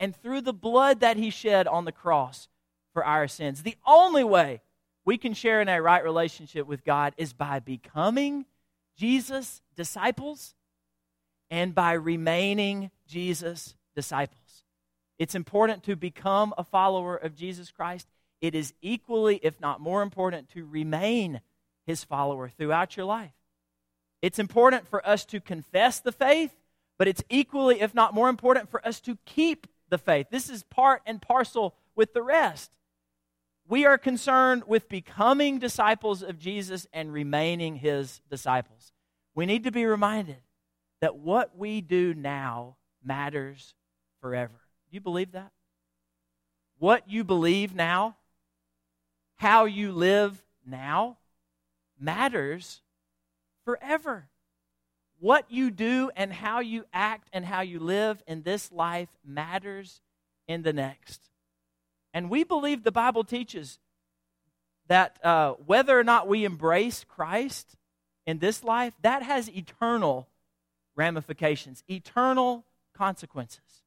and 0.01 0.17
through 0.17 0.41
the 0.41 0.53
blood 0.53 1.01
that 1.01 1.17
he 1.17 1.31
shed 1.31 1.69
on 1.69 1.85
the 1.85 1.93
cross 1.93 2.49
for 2.93 3.05
our 3.05 3.29
sins. 3.29 3.63
The 3.63 3.77
only 3.87 4.25
way 4.25 4.63
we 5.05 5.17
can 5.17 5.33
share 5.33 5.61
in 5.61 5.69
a 5.69 5.81
right 5.81 6.03
relationship 6.03 6.67
with 6.67 6.85
God 6.85 7.15
is 7.17 7.33
by 7.33 7.61
becoming 7.61 8.47
Jesus' 8.97 9.61
disciples 9.77 10.55
and 11.51 11.75
by 11.75 11.93
remaining 11.93 12.91
Jesus' 13.07 13.75
disciples. 13.95 14.65
It's 15.19 15.35
important 15.35 15.85
to 15.85 15.97
become 15.97 16.53
a 16.59 16.65
follower 16.65 17.17
of 17.17 17.35
Jesus 17.35 17.71
Christ. 17.71 18.09
It 18.41 18.55
is 18.55 18.75
equally, 18.83 19.41
if 19.43 19.61
not 19.61 19.81
more 19.81 20.03
important, 20.03 20.51
to 20.51 20.67
remain 20.67 21.41
his 21.87 22.05
follower 22.05 22.49
throughout 22.49 22.97
your 22.97 23.07
life. 23.07 23.33
It's 24.21 24.39
important 24.39 24.89
for 24.89 25.07
us 25.07 25.25
to 25.27 25.41
confess 25.41 26.01
the 26.01 26.13
faith, 26.13 26.55
but 26.99 27.09
it's 27.09 27.23
equally, 27.31 27.81
if 27.81 27.95
not 27.95 28.15
more 28.15 28.29
important, 28.29 28.69
for 28.71 28.87
us 28.87 29.01
to 29.01 29.17
keep 29.25 29.67
the 29.89 29.99
faith. 29.99 30.27
This 30.31 30.51
is 30.51 30.65
part 30.65 31.03
and 31.07 31.23
parcel 31.23 31.75
with 31.95 32.13
the 32.13 32.23
rest. 32.23 32.71
We 33.69 33.85
are 33.85 33.99
concerned 33.99 34.65
with 34.67 34.89
becoming 34.89 35.59
disciples 35.59 36.23
of 36.23 36.39
Jesus 36.39 36.87
and 36.93 37.13
remaining 37.13 37.77
his 37.77 38.21
disciples. 38.31 38.93
We 39.35 39.45
need 39.45 39.65
to 39.65 39.73
be 39.73 39.85
reminded 39.87 40.39
that 41.01 41.17
what 41.17 41.57
we 41.57 41.81
do 41.81 42.15
now 42.15 42.77
matters 43.05 43.75
forever. 44.21 44.61
Do 44.91 44.95
you 44.95 45.01
believe 45.01 45.33
that? 45.33 45.51
What 46.79 47.11
you 47.11 47.25
believe 47.25 47.75
now, 47.75 48.17
how 49.37 49.65
you 49.65 49.93
live 49.93 50.43
now, 50.65 51.19
matters 51.99 52.83
forever. 53.65 54.29
What 55.19 55.51
you 55.51 55.71
do 55.71 56.11
and 56.15 56.33
how 56.33 56.61
you 56.61 56.85
act 56.93 57.29
and 57.33 57.45
how 57.45 57.63
you 57.63 57.81
live 57.81 58.23
in 58.27 58.43
this 58.43 58.71
life 58.71 59.09
matters 59.25 60.03
in 60.47 60.63
the 60.63 60.73
next. 60.73 61.21
And 62.17 62.31
we 62.31 62.45
believe 62.45 62.83
the 62.83 62.91
Bible 62.91 63.25
teaches 63.25 63.79
that 64.89 65.23
uh, 65.23 65.53
whether 65.67 66.01
or 66.01 66.03
not 66.03 66.27
we 66.27 66.47
embrace 66.47 67.05
Christ 67.05 67.77
in 68.25 68.39
this 68.39 68.65
life, 68.65 68.95
that 69.03 69.23
has 69.23 69.51
eternal 69.51 70.27
ramifications, 70.95 71.85
eternal 71.91 72.65
consequences. 72.97 73.83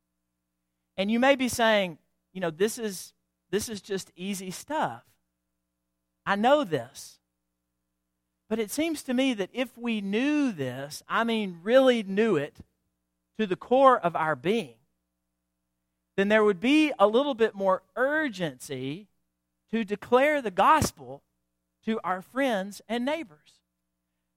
And 0.95 1.09
you 1.09 1.19
may 1.19 1.35
be 1.35 1.47
saying, 1.47 1.97
you 2.31 2.39
know, 2.39 2.51
this 2.51 2.77
is 2.77 3.13
this 3.49 3.67
is 3.67 3.81
just 3.81 4.11
easy 4.15 4.51
stuff. 4.51 5.01
I 6.23 6.35
know 6.35 6.63
this. 6.63 7.17
But 8.47 8.59
it 8.59 8.69
seems 8.69 9.01
to 9.03 9.13
me 9.15 9.33
that 9.33 9.49
if 9.53 9.75
we 9.75 10.01
knew 10.01 10.51
this, 10.51 11.01
I 11.09 11.23
mean, 11.23 11.61
really 11.63 12.03
knew 12.03 12.35
it 12.35 12.57
to 13.39 13.47
the 13.47 13.55
core 13.55 13.99
of 13.99 14.15
our 14.15 14.35
being, 14.35 14.75
then 16.19 16.27
there 16.27 16.43
would 16.43 16.59
be 16.59 16.91
a 16.99 17.07
little 17.07 17.33
bit 17.33 17.55
more 17.55 17.81
urgency 17.95 19.07
to 19.71 19.85
declare 19.85 20.41
the 20.41 20.51
gospel 20.51 21.23
to 21.85 21.97
our 22.03 22.21
friends 22.21 22.81
and 22.89 23.05
neighbors, 23.05 23.61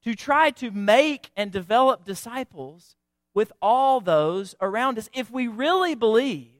to 0.05 0.15
try 0.15 0.49
to 0.49 0.71
make 0.71 1.29
and 1.35 1.51
develop 1.51 2.05
disciples 2.05 2.95
with 3.33 3.51
all 3.61 3.99
those 3.99 4.55
around 4.61 4.97
us. 4.97 5.09
If 5.13 5.29
we 5.29 5.49
really 5.49 5.93
believe 5.93 6.53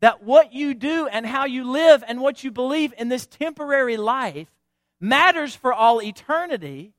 that 0.00 0.22
what 0.22 0.54
you 0.54 0.72
do 0.72 1.06
and 1.08 1.26
how 1.26 1.44
you 1.44 1.70
live 1.70 2.02
and 2.08 2.18
what 2.18 2.42
you 2.42 2.50
believe 2.50 2.94
in 2.96 3.10
this 3.10 3.26
temporary 3.26 3.98
life 3.98 4.48
matters 4.98 5.54
for 5.54 5.74
all 5.74 6.00
eternity, 6.00 6.94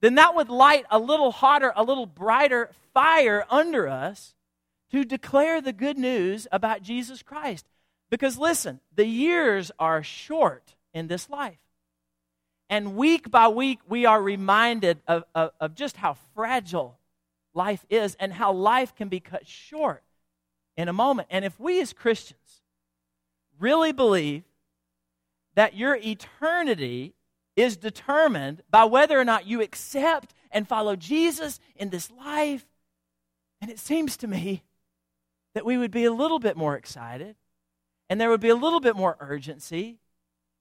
then 0.00 0.16
that 0.16 0.34
would 0.34 0.48
light 0.48 0.86
a 0.90 0.98
little 0.98 1.30
hotter, 1.30 1.72
a 1.76 1.84
little 1.84 2.06
brighter 2.06 2.70
fire 2.92 3.44
under 3.48 3.86
us 3.86 4.34
to 4.90 5.04
declare 5.04 5.60
the 5.60 5.72
good 5.72 5.98
news 5.98 6.46
about 6.50 6.82
Jesus 6.82 7.22
Christ. 7.22 7.66
Because 8.10 8.38
listen, 8.38 8.80
the 8.94 9.06
years 9.06 9.70
are 9.78 10.02
short 10.02 10.74
in 10.92 11.06
this 11.06 11.30
life. 11.30 11.58
And 12.68 12.96
week 12.96 13.30
by 13.30 13.48
week, 13.48 13.80
we 13.88 14.06
are 14.06 14.22
reminded 14.22 15.00
of, 15.06 15.24
of, 15.34 15.50
of, 15.60 15.74
just 15.74 15.96
how 15.96 16.14
fragile 16.34 16.98
life 17.52 17.84
is 17.90 18.16
and 18.20 18.32
how 18.32 18.52
life 18.52 18.94
can 18.94 19.08
be 19.08 19.20
cut 19.20 19.46
short 19.46 20.04
in 20.76 20.88
a 20.88 20.92
moment. 20.92 21.28
And 21.30 21.44
if 21.44 21.58
we 21.58 21.80
as 21.80 21.92
Christians 21.92 22.62
really 23.58 23.92
believe 23.92 24.44
that 25.54 25.74
your 25.74 25.96
eternity 25.96 27.14
is 27.56 27.76
determined 27.76 28.62
by 28.70 28.84
whether 28.84 29.18
or 29.18 29.24
not 29.24 29.46
you 29.46 29.60
accept 29.60 30.32
and 30.50 30.66
follow 30.66 30.96
Jesus 30.96 31.60
in 31.76 31.90
this 31.90 32.10
life. 32.10 32.64
And 33.60 33.70
it 33.70 33.78
seems 33.78 34.16
to 34.18 34.26
me 34.26 34.62
that 35.54 35.64
we 35.64 35.76
would 35.76 35.90
be 35.90 36.04
a 36.04 36.12
little 36.12 36.38
bit 36.38 36.56
more 36.56 36.76
excited 36.76 37.36
and 38.08 38.20
there 38.20 38.28
would 38.28 38.40
be 38.40 38.48
a 38.48 38.56
little 38.56 38.80
bit 38.80 38.96
more 38.96 39.16
urgency 39.20 39.98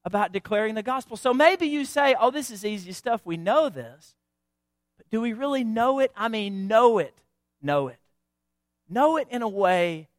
about 0.05 0.31
declaring 0.31 0.75
the 0.75 0.83
gospel. 0.83 1.17
So 1.17 1.33
maybe 1.33 1.65
you 1.65 1.83
say, 1.83 2.15
oh, 2.19 2.31
this 2.31 2.51
is 2.51 2.63
easy 2.63 2.91
stuff. 2.91 3.21
We 3.25 3.37
know 3.37 3.69
this. 3.69 4.15
But 4.97 5.09
do 5.09 5.19
we 5.19 5.33
really 5.33 5.63
know 5.63 5.99
it? 5.99 6.11
I 6.15 6.27
mean, 6.27 6.67
know 6.67 6.99
it. 6.99 7.15
Know 7.61 7.87
it. 7.87 7.99
Know 8.87 9.17
it 9.17 9.27
in 9.29 9.41
a 9.41 9.49
way 9.49 10.09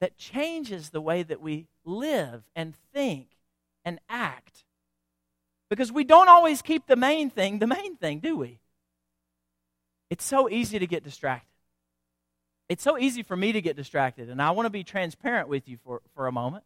that 0.00 0.16
changes 0.16 0.90
the 0.90 1.00
way 1.00 1.22
that 1.22 1.40
we 1.40 1.66
live 1.84 2.42
and 2.54 2.74
think 2.92 3.28
and 3.84 3.98
act. 4.08 4.64
Because 5.68 5.92
we 5.92 6.04
don't 6.04 6.28
always 6.28 6.62
keep 6.62 6.86
the 6.86 6.96
main 6.96 7.30
thing 7.30 7.58
the 7.58 7.66
main 7.66 7.96
thing, 7.96 8.20
do 8.20 8.36
we? 8.36 8.60
It's 10.08 10.24
so 10.24 10.48
easy 10.48 10.78
to 10.78 10.86
get 10.86 11.04
distracted. 11.04 11.49
It's 12.70 12.84
so 12.84 12.96
easy 12.96 13.24
for 13.24 13.36
me 13.36 13.50
to 13.50 13.60
get 13.60 13.74
distracted, 13.74 14.30
and 14.30 14.40
I 14.40 14.52
want 14.52 14.66
to 14.66 14.70
be 14.70 14.84
transparent 14.84 15.48
with 15.48 15.66
you 15.66 15.76
for, 15.84 16.02
for 16.14 16.28
a 16.28 16.32
moment. 16.32 16.62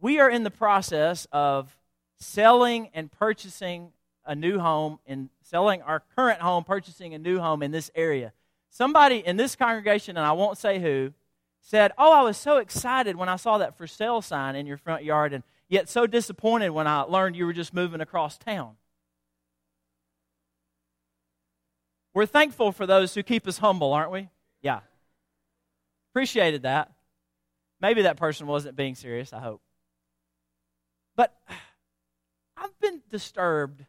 We 0.00 0.20
are 0.20 0.30
in 0.30 0.44
the 0.44 0.50
process 0.50 1.26
of 1.32 1.76
selling 2.20 2.88
and 2.94 3.10
purchasing 3.10 3.90
a 4.24 4.36
new 4.36 4.60
home 4.60 5.00
and 5.04 5.28
selling 5.42 5.82
our 5.82 6.04
current 6.14 6.40
home, 6.40 6.62
purchasing 6.62 7.14
a 7.14 7.18
new 7.18 7.40
home 7.40 7.64
in 7.64 7.72
this 7.72 7.90
area. 7.96 8.32
Somebody 8.70 9.16
in 9.16 9.36
this 9.36 9.56
congregation, 9.56 10.16
and 10.16 10.24
I 10.24 10.30
won't 10.30 10.56
say 10.56 10.78
who, 10.78 11.12
said, 11.60 11.90
Oh, 11.98 12.12
I 12.12 12.22
was 12.22 12.36
so 12.36 12.58
excited 12.58 13.16
when 13.16 13.28
I 13.28 13.34
saw 13.34 13.58
that 13.58 13.76
for 13.76 13.88
sale 13.88 14.22
sign 14.22 14.54
in 14.54 14.66
your 14.66 14.76
front 14.76 15.02
yard, 15.02 15.32
and 15.32 15.42
yet 15.68 15.88
so 15.88 16.06
disappointed 16.06 16.70
when 16.70 16.86
I 16.86 17.00
learned 17.00 17.34
you 17.34 17.46
were 17.46 17.52
just 17.52 17.74
moving 17.74 18.00
across 18.00 18.38
town. 18.38 18.76
We're 22.14 22.24
thankful 22.24 22.70
for 22.70 22.86
those 22.86 23.14
who 23.14 23.24
keep 23.24 23.48
us 23.48 23.58
humble, 23.58 23.92
aren't 23.92 24.12
we? 24.12 24.28
Appreciated 26.12 26.62
that. 26.62 26.92
Maybe 27.80 28.02
that 28.02 28.16
person 28.16 28.46
wasn't 28.46 28.76
being 28.76 28.94
serious, 28.94 29.32
I 29.32 29.40
hope. 29.40 29.62
But 31.16 31.34
I've 32.56 32.78
been 32.80 33.02
disturbed 33.10 33.84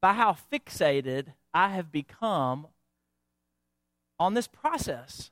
by 0.00 0.14
how 0.14 0.36
fixated 0.52 1.34
I 1.52 1.68
have 1.68 1.92
become 1.92 2.68
on 4.18 4.34
this 4.34 4.46
process. 4.46 5.30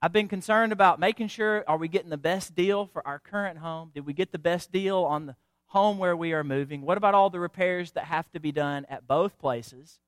I've 0.00 0.12
been 0.12 0.28
concerned 0.28 0.72
about 0.72 1.00
making 1.00 1.28
sure 1.28 1.64
are 1.66 1.78
we 1.78 1.88
getting 1.88 2.10
the 2.10 2.16
best 2.16 2.54
deal 2.54 2.86
for 2.86 3.06
our 3.06 3.18
current 3.18 3.58
home? 3.58 3.90
Did 3.94 4.06
we 4.06 4.12
get 4.12 4.30
the 4.30 4.38
best 4.38 4.70
deal 4.70 4.98
on 4.98 5.26
the 5.26 5.36
home 5.66 5.98
where 5.98 6.16
we 6.16 6.32
are 6.32 6.44
moving? 6.44 6.82
What 6.82 6.96
about 6.96 7.14
all 7.14 7.28
the 7.28 7.40
repairs 7.40 7.92
that 7.92 8.04
have 8.04 8.30
to 8.32 8.40
be 8.40 8.52
done 8.52 8.86
at 8.88 9.06
both 9.06 9.38
places? 9.38 9.98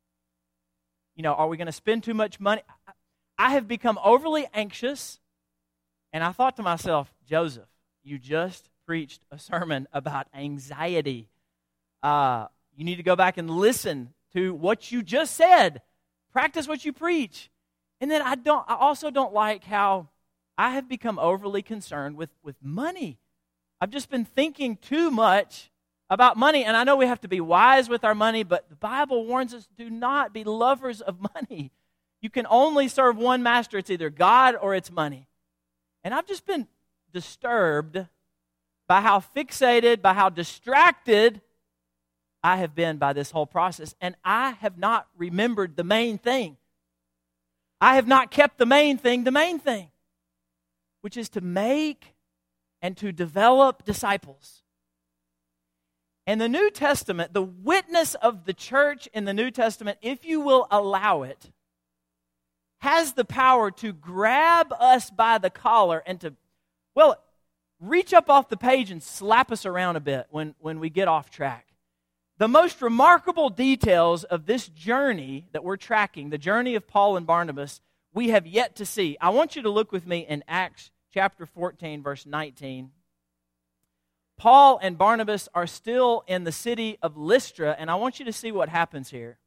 You 1.17 1.23
know, 1.23 1.35
are 1.35 1.49
we 1.49 1.57
going 1.57 1.67
to 1.67 1.73
spend 1.73 2.05
too 2.05 2.15
much 2.15 2.39
money? 2.39 2.63
I 3.39 3.51
have 3.51 3.69
become 3.69 3.99
overly 4.03 4.49
anxious, 4.53 5.21
and 6.13 6.25
I 6.25 6.33
thought 6.33 6.57
to 6.57 6.63
myself, 6.63 7.13
Joseph, 7.25 7.69
you 8.03 8.19
just 8.19 8.69
preached 8.85 9.21
a 9.31 9.39
sermon 9.39 9.87
about 9.93 10.27
anxiety. 10.35 11.29
Uh, 12.03 12.47
you 12.77 12.85
need 12.85 12.97
to 12.97 13.03
go 13.03 13.17
back 13.17 13.39
and 13.39 13.51
listen 13.51 14.15
to 14.33 14.55
what 14.55 14.91
you 14.91 15.03
just 15.03 15.35
said. 15.35 15.83
Practice 16.33 16.67
what 16.67 16.85
you 16.85 16.93
preach. 16.93 17.51
And 18.01 18.11
then 18.11 18.23
I 18.23 18.35
don't 18.35 18.65
I 18.69 18.77
also 18.77 19.11
don't 19.11 19.35
like 19.35 19.65
how 19.65 20.09
I 20.57 20.71
have 20.71 20.89
become 20.89 21.19
overly 21.19 21.63
concerned 21.63 22.17
with, 22.17 22.31
with 22.43 22.57
money. 22.63 23.19
I've 23.81 23.91
just 23.91 24.11
been 24.11 24.25
thinking 24.25 24.77
too 24.77 25.11
much 25.11 25.71
about 26.11 26.37
money. 26.37 26.65
And 26.65 26.77
I 26.77 26.85
know 26.85 26.97
we 26.97 27.07
have 27.07 27.21
to 27.21 27.29
be 27.29 27.41
wise 27.41 27.89
with 27.89 28.05
our 28.05 28.15
money, 28.15 28.43
but 28.43 28.69
the 28.69 28.77
Bible 28.77 29.27
warns 29.27 29.55
us 29.55 29.69
do 29.77 29.91
not 29.91 30.33
be 30.33 30.45
lovers 30.45 31.01
of 31.01 31.19
money. 31.35 31.73
You 32.21 32.31
can 32.31 32.47
only 32.51 32.89
serve 32.89 33.17
one 33.17 33.43
master. 33.43 33.79
It's 33.79 33.91
either 33.91 34.11
God 34.11 34.57
or 34.61 34.75
it's 34.75 34.91
money. 34.91 35.29
And 36.03 36.15
I've 36.15 36.27
just 36.27 36.47
been 36.47 36.67
disturbed 37.13 38.07
by 38.87 39.01
how 39.01 39.21
fixated, 39.21 40.03
by 40.03 40.15
how 40.15 40.29
distracted 40.29 41.41
I 42.43 42.57
have 42.57 42.75
been 42.75 42.97
by 42.99 43.13
this 43.13 43.31
whole 43.31 43.47
process. 43.47 43.95
And 44.01 44.17
I 44.25 44.53
have 44.53 44.79
not 44.79 45.07
remembered 45.17 45.77
the 45.77 45.85
main 45.85 46.19
thing. 46.19 46.57
I 47.81 47.95
have 47.97 48.07
not 48.07 48.31
kept 48.31 48.59
the 48.59 48.67
main 48.67 48.99
thing 48.99 49.25
the 49.25 49.31
main 49.31 49.59
thing, 49.59 49.91
which 51.01 51.17
is 51.17 51.29
to 51.31 51.41
make 51.41 52.15
and 52.83 52.97
to 52.97 53.13
develop 53.13 53.85
disciples. 53.85 54.63
And 56.27 56.41
the 56.41 56.49
New 56.49 56.71
Testament, 56.71 57.33
the 57.33 57.43
witness 57.43 58.15
of 58.17 58.45
the 58.45 58.53
church 58.53 59.09
in 59.15 59.25
the 59.25 59.33
New 59.33 59.51
Testament, 59.51 59.99
if 60.03 60.25
you 60.25 60.41
will 60.41 60.67
allow 60.71 61.23
it, 61.23 61.53
has 62.79 63.13
the 63.13 63.25
power 63.25 63.71
to 63.71 63.93
grab 63.93 64.73
us 64.79 65.11
by 65.11 65.39
the 65.39 65.51
collar 65.51 66.03
and 66.07 66.21
to, 66.21 66.35
well, 66.95 67.21
reach 67.81 68.13
up 68.13 68.31
off 68.31 68.49
the 68.49 68.57
page 68.57 68.91
and 68.91 69.03
slap 69.03 69.51
us 69.51 69.67
around 69.67 69.97
a 69.97 70.01
bit 70.01 70.27
when, 70.31 70.55
when 70.61 70.81
we 70.81 70.91
get 70.91 71.09
off 71.09 71.31
track. 71.31 71.67
The 72.39 72.49
most 72.49 72.81
remarkable 72.81 73.51
details 73.51 74.23
of 74.23 74.47
this 74.47 74.69
journey 74.69 75.49
that 75.53 75.65
we're 75.65 75.77
tracking, 75.77 76.31
the 76.31 76.39
journey 76.39 76.77
of 76.77 76.87
Paul 76.87 77.17
and 77.17 77.27
Barnabas, 77.27 77.81
we 78.15 78.29
have 78.29 78.47
yet 78.47 78.77
to 78.77 78.87
see. 78.87 79.17
I 79.21 79.31
want 79.31 79.57
you 79.57 79.63
to 79.63 79.71
look 79.71 79.91
with 79.91 80.07
me 80.07 80.21
in 80.21 80.45
Acts 80.47 80.91
chapter 81.13 81.47
14, 81.47 82.03
verse 82.03 82.27
19. 82.27 82.91
Paul 84.37 84.79
and 84.81 84.97
Barnabas 84.97 85.49
are 85.53 85.67
still 85.67 86.23
in 86.29 86.45
the 86.45 86.53
city 86.53 86.97
of 87.03 87.17
Lystra, 87.17 87.75
and 87.77 87.91
I 87.91 87.97
want 87.97 88.21
you 88.21 88.25
to 88.27 88.33
see 88.33 88.53
what 88.53 88.69
happens 88.69 89.11
here. 89.11 89.39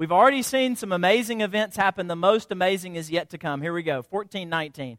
We've 0.00 0.12
already 0.12 0.40
seen 0.40 0.76
some 0.76 0.92
amazing 0.92 1.42
events 1.42 1.76
happen. 1.76 2.06
The 2.06 2.16
most 2.16 2.50
amazing 2.50 2.96
is 2.96 3.10
yet 3.10 3.28
to 3.30 3.38
come. 3.38 3.60
Here 3.60 3.74
we 3.74 3.82
go 3.82 4.00
14, 4.00 4.48
19. 4.48 4.96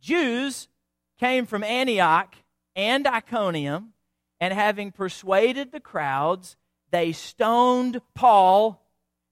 Jews 0.00 0.66
came 1.20 1.46
from 1.46 1.62
Antioch 1.62 2.34
and 2.74 3.06
Iconium, 3.06 3.92
and 4.40 4.52
having 4.52 4.90
persuaded 4.90 5.70
the 5.70 5.78
crowds, 5.78 6.56
they 6.90 7.12
stoned 7.12 8.00
Paul 8.16 8.84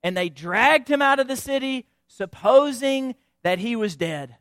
and 0.05 0.17
they 0.17 0.29
dragged 0.29 0.87
him 0.87 1.03
out 1.03 1.19
of 1.19 1.27
the 1.27 1.35
city, 1.35 1.87
supposing 2.07 3.17
that 3.43 3.59
he 3.59 3.75
was 3.75 3.97
dead. 3.97 4.37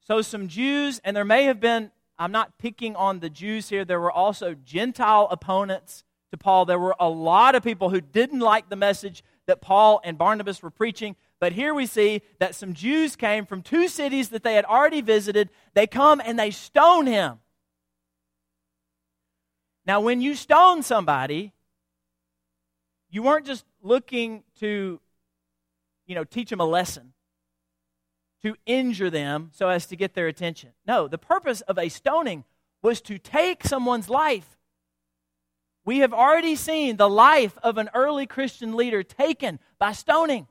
So, 0.00 0.22
some 0.22 0.48
Jews, 0.48 1.00
and 1.04 1.16
there 1.16 1.24
may 1.24 1.44
have 1.44 1.60
been, 1.60 1.92
I'm 2.18 2.32
not 2.32 2.58
picking 2.58 2.96
on 2.96 3.20
the 3.20 3.30
Jews 3.30 3.68
here, 3.68 3.84
there 3.84 4.00
were 4.00 4.10
also 4.10 4.54
Gentile 4.54 5.28
opponents 5.30 6.02
to 6.32 6.36
Paul. 6.36 6.64
There 6.64 6.80
were 6.80 6.96
a 6.98 7.08
lot 7.08 7.54
of 7.54 7.62
people 7.62 7.90
who 7.90 8.00
didn't 8.00 8.40
like 8.40 8.68
the 8.68 8.74
message 8.74 9.22
that 9.52 9.60
Paul 9.60 10.00
and 10.02 10.16
Barnabas 10.16 10.62
were 10.62 10.70
preaching. 10.70 11.14
But 11.38 11.52
here 11.52 11.74
we 11.74 11.84
see 11.84 12.22
that 12.38 12.54
some 12.54 12.72
Jews 12.72 13.16
came 13.16 13.44
from 13.44 13.60
two 13.60 13.86
cities 13.86 14.30
that 14.30 14.42
they 14.42 14.54
had 14.54 14.64
already 14.64 15.02
visited. 15.02 15.50
They 15.74 15.86
come 15.86 16.22
and 16.24 16.38
they 16.38 16.50
stone 16.50 17.06
him. 17.06 17.40
Now, 19.84 20.00
when 20.00 20.22
you 20.22 20.34
stone 20.34 20.82
somebody, 20.82 21.52
you 23.10 23.22
weren't 23.22 23.44
just 23.44 23.66
looking 23.82 24.42
to, 24.60 24.98
you 26.06 26.14
know, 26.14 26.24
teach 26.24 26.48
them 26.48 26.60
a 26.60 26.64
lesson, 26.64 27.12
to 28.42 28.56
injure 28.64 29.10
them 29.10 29.50
so 29.52 29.68
as 29.68 29.84
to 29.88 29.96
get 29.96 30.14
their 30.14 30.28
attention. 30.28 30.70
No, 30.86 31.08
the 31.08 31.18
purpose 31.18 31.60
of 31.62 31.76
a 31.76 31.90
stoning 31.90 32.44
was 32.80 33.02
to 33.02 33.18
take 33.18 33.64
someone's 33.64 34.08
life. 34.08 34.56
We 35.84 35.98
have 35.98 36.12
already 36.12 36.54
seen 36.54 36.96
the 36.96 37.08
life 37.08 37.58
of 37.62 37.76
an 37.76 37.90
early 37.94 38.26
Christian 38.26 38.76
leader 38.76 39.02
taken 39.02 39.58
by 39.78 39.92
stoning. 39.92 40.46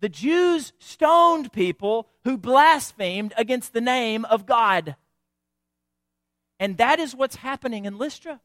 The 0.00 0.08
Jews 0.08 0.72
stoned 0.78 1.52
people 1.52 2.08
who 2.22 2.38
blasphemed 2.38 3.34
against 3.36 3.72
the 3.72 3.80
name 3.80 4.24
of 4.24 4.46
God. 4.46 4.94
And 6.60 6.76
that 6.76 7.00
is 7.00 7.16
what's 7.16 7.36
happening 7.36 7.84
in 7.84 7.98
Lystra. 7.98 8.40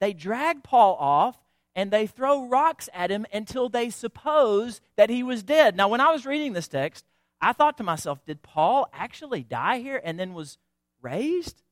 They 0.00 0.12
drag 0.12 0.62
Paul 0.62 0.96
off 0.96 1.38
and 1.74 1.90
they 1.90 2.06
throw 2.06 2.46
rocks 2.46 2.90
at 2.92 3.10
him 3.10 3.24
until 3.32 3.68
they 3.68 3.88
suppose 3.88 4.80
that 4.96 5.08
he 5.08 5.22
was 5.22 5.42
dead. 5.42 5.76
Now, 5.76 5.88
when 5.88 6.00
I 6.00 6.12
was 6.12 6.26
reading 6.26 6.52
this 6.52 6.68
text, 6.68 7.06
I 7.40 7.52
thought 7.52 7.78
to 7.78 7.84
myself, 7.84 8.24
did 8.26 8.42
Paul 8.42 8.88
actually 8.92 9.42
die 9.42 9.78
here 9.78 10.00
and 10.02 10.18
then 10.18 10.34
was 10.34 10.58
raised? 11.00 11.62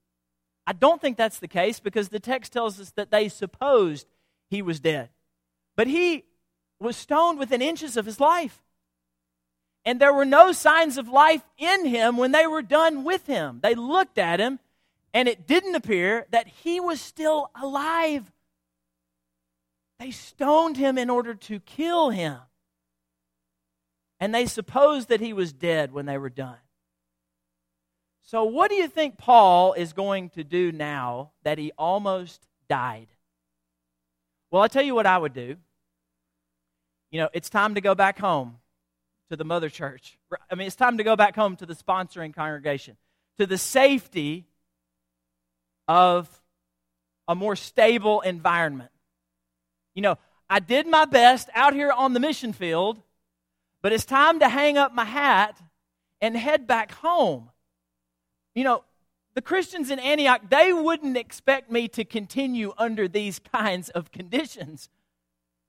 I 0.71 0.73
don't 0.73 1.01
think 1.01 1.17
that's 1.17 1.41
the 1.41 1.49
case 1.49 1.81
because 1.81 2.11
the 2.11 2.21
text 2.21 2.53
tells 2.53 2.79
us 2.79 2.91
that 2.93 3.11
they 3.11 3.29
supposed 3.29 4.07
he 4.49 4.63
was 4.63 4.79
dead. 4.79 5.09
But 5.77 5.89
he 5.89 6.25
was 6.79 6.97
stoned 6.97 7.41
within 7.41 7.61
inches 7.61 7.97
of 7.97 8.07
his 8.07 8.21
life 8.21 8.63
and 9.85 10.01
there 10.01 10.13
were 10.13 10.25
no 10.25 10.53
signs 10.53 10.99
of 10.99 11.09
life 11.09 11.43
in 11.57 11.87
him 11.87 12.17
when 12.17 12.33
they 12.33 12.47
were 12.47 12.63
done 12.63 13.05
with 13.05 13.27
him. 13.27 13.61
They 13.63 13.75
looked 13.75 14.19
at 14.19 14.41
him, 14.41 14.59
and 15.15 15.27
it 15.27 15.47
didn't 15.47 15.75
appear 15.75 16.27
that 16.31 16.47
he 16.47 16.81
was 16.81 17.01
still 17.01 17.51
alive. 17.61 18.31
They 19.99 20.11
stoned 20.11 20.77
him 20.77 20.99
in 20.99 21.11
order 21.11 21.35
to 21.35 21.61
kill 21.61 22.11
him. 22.11 22.39
And 24.19 24.35
they 24.35 24.47
supposed 24.47 25.09
that 25.09 25.21
he 25.21 25.33
was 25.33 25.53
dead 25.53 25.93
when 25.93 26.05
they 26.05 26.19
were 26.19 26.31
done. 26.31 26.59
So, 28.23 28.45
what 28.45 28.71
do 28.71 28.77
you 28.77 28.89
think 28.89 29.19
Paul 29.19 29.73
is 29.73 29.93
going 29.93 30.31
to 30.31 30.45
do 30.45 30.73
now 30.73 31.33
that 31.43 31.59
he 31.59 31.73
almost 31.77 32.47
died? 32.69 33.09
Well, 34.51 34.63
I'll 34.63 34.69
tell 34.69 34.83
you 34.83 34.95
what 34.95 35.07
I 35.07 35.19
would 35.19 35.33
do. 35.33 35.57
You 37.11 37.21
know, 37.21 37.29
it's 37.33 37.51
time 37.51 37.75
to 37.75 37.81
go 37.81 37.95
back 37.95 38.19
home 38.19 38.59
to 39.31 39.37
the 39.37 39.45
mother 39.45 39.69
church. 39.69 40.19
I 40.51 40.55
mean, 40.55 40.67
it's 40.67 40.77
time 40.77 40.99
to 40.99 41.05
go 41.05 41.17
back 41.17 41.35
home 41.35 41.57
to 41.57 41.67
the 41.67 41.75
sponsoring 41.75 42.35
congregation, 42.35 42.97
to 43.39 43.47
the 43.47 43.59
safety 43.59 44.47
of 45.89 46.29
a 47.27 47.35
more 47.35 47.57
stable 47.57 48.21
environment. 48.21 48.91
You 49.95 50.03
know, 50.03 50.19
I 50.49 50.59
did 50.59 50.87
my 50.87 51.05
best 51.05 51.49
out 51.55 51.75
here 51.75 51.93
on 51.93 52.13
the 52.13 52.21
mission 52.21 52.53
field, 52.53 53.01
but 53.83 53.93
it's 53.93 54.05
time 54.05 54.41
to 54.41 54.49
hang 54.49 54.77
up 54.77 54.95
my 54.95 55.05
hat 55.05 55.61
and 56.21 56.37
head 56.37 56.67
back 56.67 56.93
home. 56.93 57.51
You 58.61 58.65
know, 58.65 58.85
the 59.33 59.41
Christians 59.41 59.91
in 59.91 59.99
Antioch, 59.99 60.43
they 60.51 60.71
wouldn't 60.71 61.17
expect 61.17 61.71
me 61.71 61.89
to 61.89 62.05
continue 62.05 62.75
under 62.77 63.09
these 63.09 63.39
kinds 63.55 63.89
of 63.89 64.13
conditions. 64.13 64.91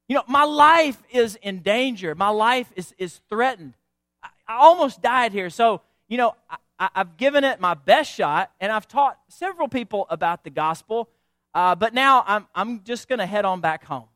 You 0.09 0.15
know, 0.15 0.23
my 0.27 0.43
life 0.43 1.01
is 1.09 1.37
in 1.41 1.59
danger. 1.59 2.15
My 2.15 2.27
life 2.27 2.69
is, 2.75 2.93
is 2.97 3.21
threatened. 3.29 3.75
I, 4.21 4.27
I 4.45 4.57
almost 4.57 5.01
died 5.01 5.31
here. 5.31 5.49
So, 5.49 5.79
you 6.09 6.17
know, 6.17 6.35
I, 6.77 6.89
have 6.93 7.15
given 7.15 7.45
it 7.45 7.61
my 7.61 7.75
best 7.75 8.13
shot, 8.13 8.51
and 8.59 8.73
I've 8.73 8.89
taught 8.89 9.17
several 9.29 9.69
people 9.69 10.05
about 10.09 10.43
the 10.43 10.49
gospel, 10.49 11.07
uh, 11.53 11.75
but 11.75 11.93
now 11.93 12.25
I'm, 12.27 12.45
I'm 12.53 12.83
just 12.83 13.07
going 13.07 13.19
to 13.19 13.25
head 13.25 13.45
on 13.45 13.61
back 13.61 13.85
home. 13.85 14.09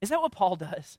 Is 0.00 0.10
that 0.10 0.20
what 0.20 0.30
Paul 0.30 0.54
does? 0.54 0.98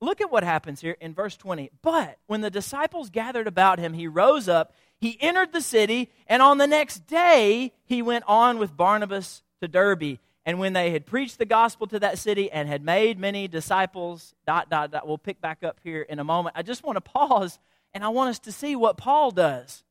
Look 0.00 0.20
at 0.20 0.30
what 0.30 0.44
happens 0.44 0.80
here 0.80 0.96
in 1.00 1.14
verse 1.14 1.36
20. 1.36 1.70
But 1.82 2.18
when 2.26 2.42
the 2.42 2.50
disciples 2.50 3.10
gathered 3.10 3.46
about 3.46 3.78
him, 3.78 3.94
he 3.94 4.06
rose 4.06 4.48
up, 4.48 4.74
he 4.98 5.16
entered 5.20 5.52
the 5.52 5.60
city, 5.60 6.10
and 6.26 6.42
on 6.42 6.58
the 6.58 6.66
next 6.66 7.06
day 7.06 7.72
he 7.84 8.02
went 8.02 8.24
on 8.26 8.58
with 8.58 8.76
Barnabas 8.76 9.42
to 9.60 9.68
Derbe. 9.68 10.18
And 10.44 10.60
when 10.60 10.74
they 10.74 10.90
had 10.90 11.06
preached 11.06 11.38
the 11.38 11.44
gospel 11.44 11.86
to 11.88 11.98
that 11.98 12.18
city 12.18 12.50
and 12.50 12.68
had 12.68 12.84
made 12.84 13.18
many 13.18 13.48
disciples, 13.48 14.34
dot, 14.46 14.70
dot, 14.70 14.92
dot, 14.92 15.06
we'll 15.06 15.18
pick 15.18 15.40
back 15.40 15.64
up 15.64 15.80
here 15.82 16.02
in 16.02 16.18
a 16.18 16.24
moment. 16.24 16.56
I 16.56 16.62
just 16.62 16.84
want 16.84 16.96
to 16.96 17.00
pause 17.00 17.58
and 17.92 18.04
I 18.04 18.08
want 18.08 18.30
us 18.30 18.38
to 18.40 18.52
see 18.52 18.76
what 18.76 18.96
Paul 18.96 19.30
does. 19.30 19.82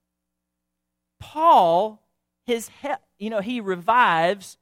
Paul, 1.19 2.01
his, 2.45 2.69
he, 2.81 2.89
you 3.17 3.29
know, 3.29 3.41
he 3.41 3.59
revives, 3.59 4.57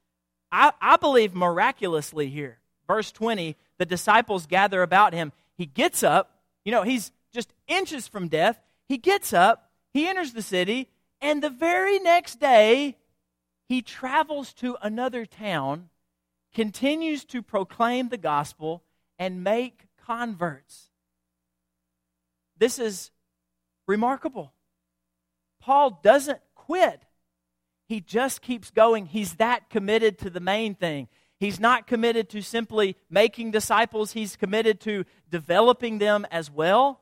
I, 0.52 0.72
I 0.82 0.98
believe 0.98 1.36
miraculously 1.36 2.30
here. 2.30 2.60
Verse 2.88 3.12
20, 3.12 3.56
the 3.78 3.86
disciples 3.86 4.46
gather 4.46 4.82
about 4.82 5.14
him. 5.14 5.32
He 5.58 5.66
gets 5.66 6.04
up, 6.04 6.42
you 6.66 6.72
know, 6.72 6.84
he's 6.84 7.12
just 7.34 7.54
inches 7.68 8.08
from 8.08 8.28
death. 8.28 8.60
He 8.88 8.98
gets 8.98 9.34
up, 9.34 9.72
he 9.94 10.08
enters 10.08 10.34
the 10.34 10.42
city, 10.42 10.90
and 11.22 11.42
the 11.42 11.50
very 11.50 12.00
next 12.00 12.40
day, 12.40 12.98
he 13.68 13.82
travels 13.82 14.54
to 14.56 14.78
another 14.82 15.26
town, 15.26 15.90
continues 16.54 17.24
to 17.26 17.42
proclaim 17.42 18.10
the 18.10 18.18
gospel, 18.18 18.84
and 19.18 19.44
make 19.44 19.86
converts. 20.06 20.90
This 22.58 22.78
is 22.78 23.12
remarkable. 23.88 24.54
Paul 25.62 26.00
doesn't 26.04 26.40
quit. 26.56 27.04
He 27.88 28.02
just 28.02 28.42
keeps 28.42 28.70
going. 28.70 29.06
He's 29.06 29.36
that 29.36 29.70
committed 29.70 30.18
to 30.20 30.30
the 30.30 30.40
main 30.40 30.76
thing. 30.76 31.08
He's 31.40 31.60
not 31.60 31.88
committed 31.88 32.30
to 32.30 32.42
simply 32.42 32.96
making 33.10 33.52
disciples, 33.52 34.14
he's 34.14 34.36
committed 34.36 34.80
to 34.82 35.06
developing 35.30 35.98
them 35.98 36.26
as 36.32 36.50
well. 36.50 37.02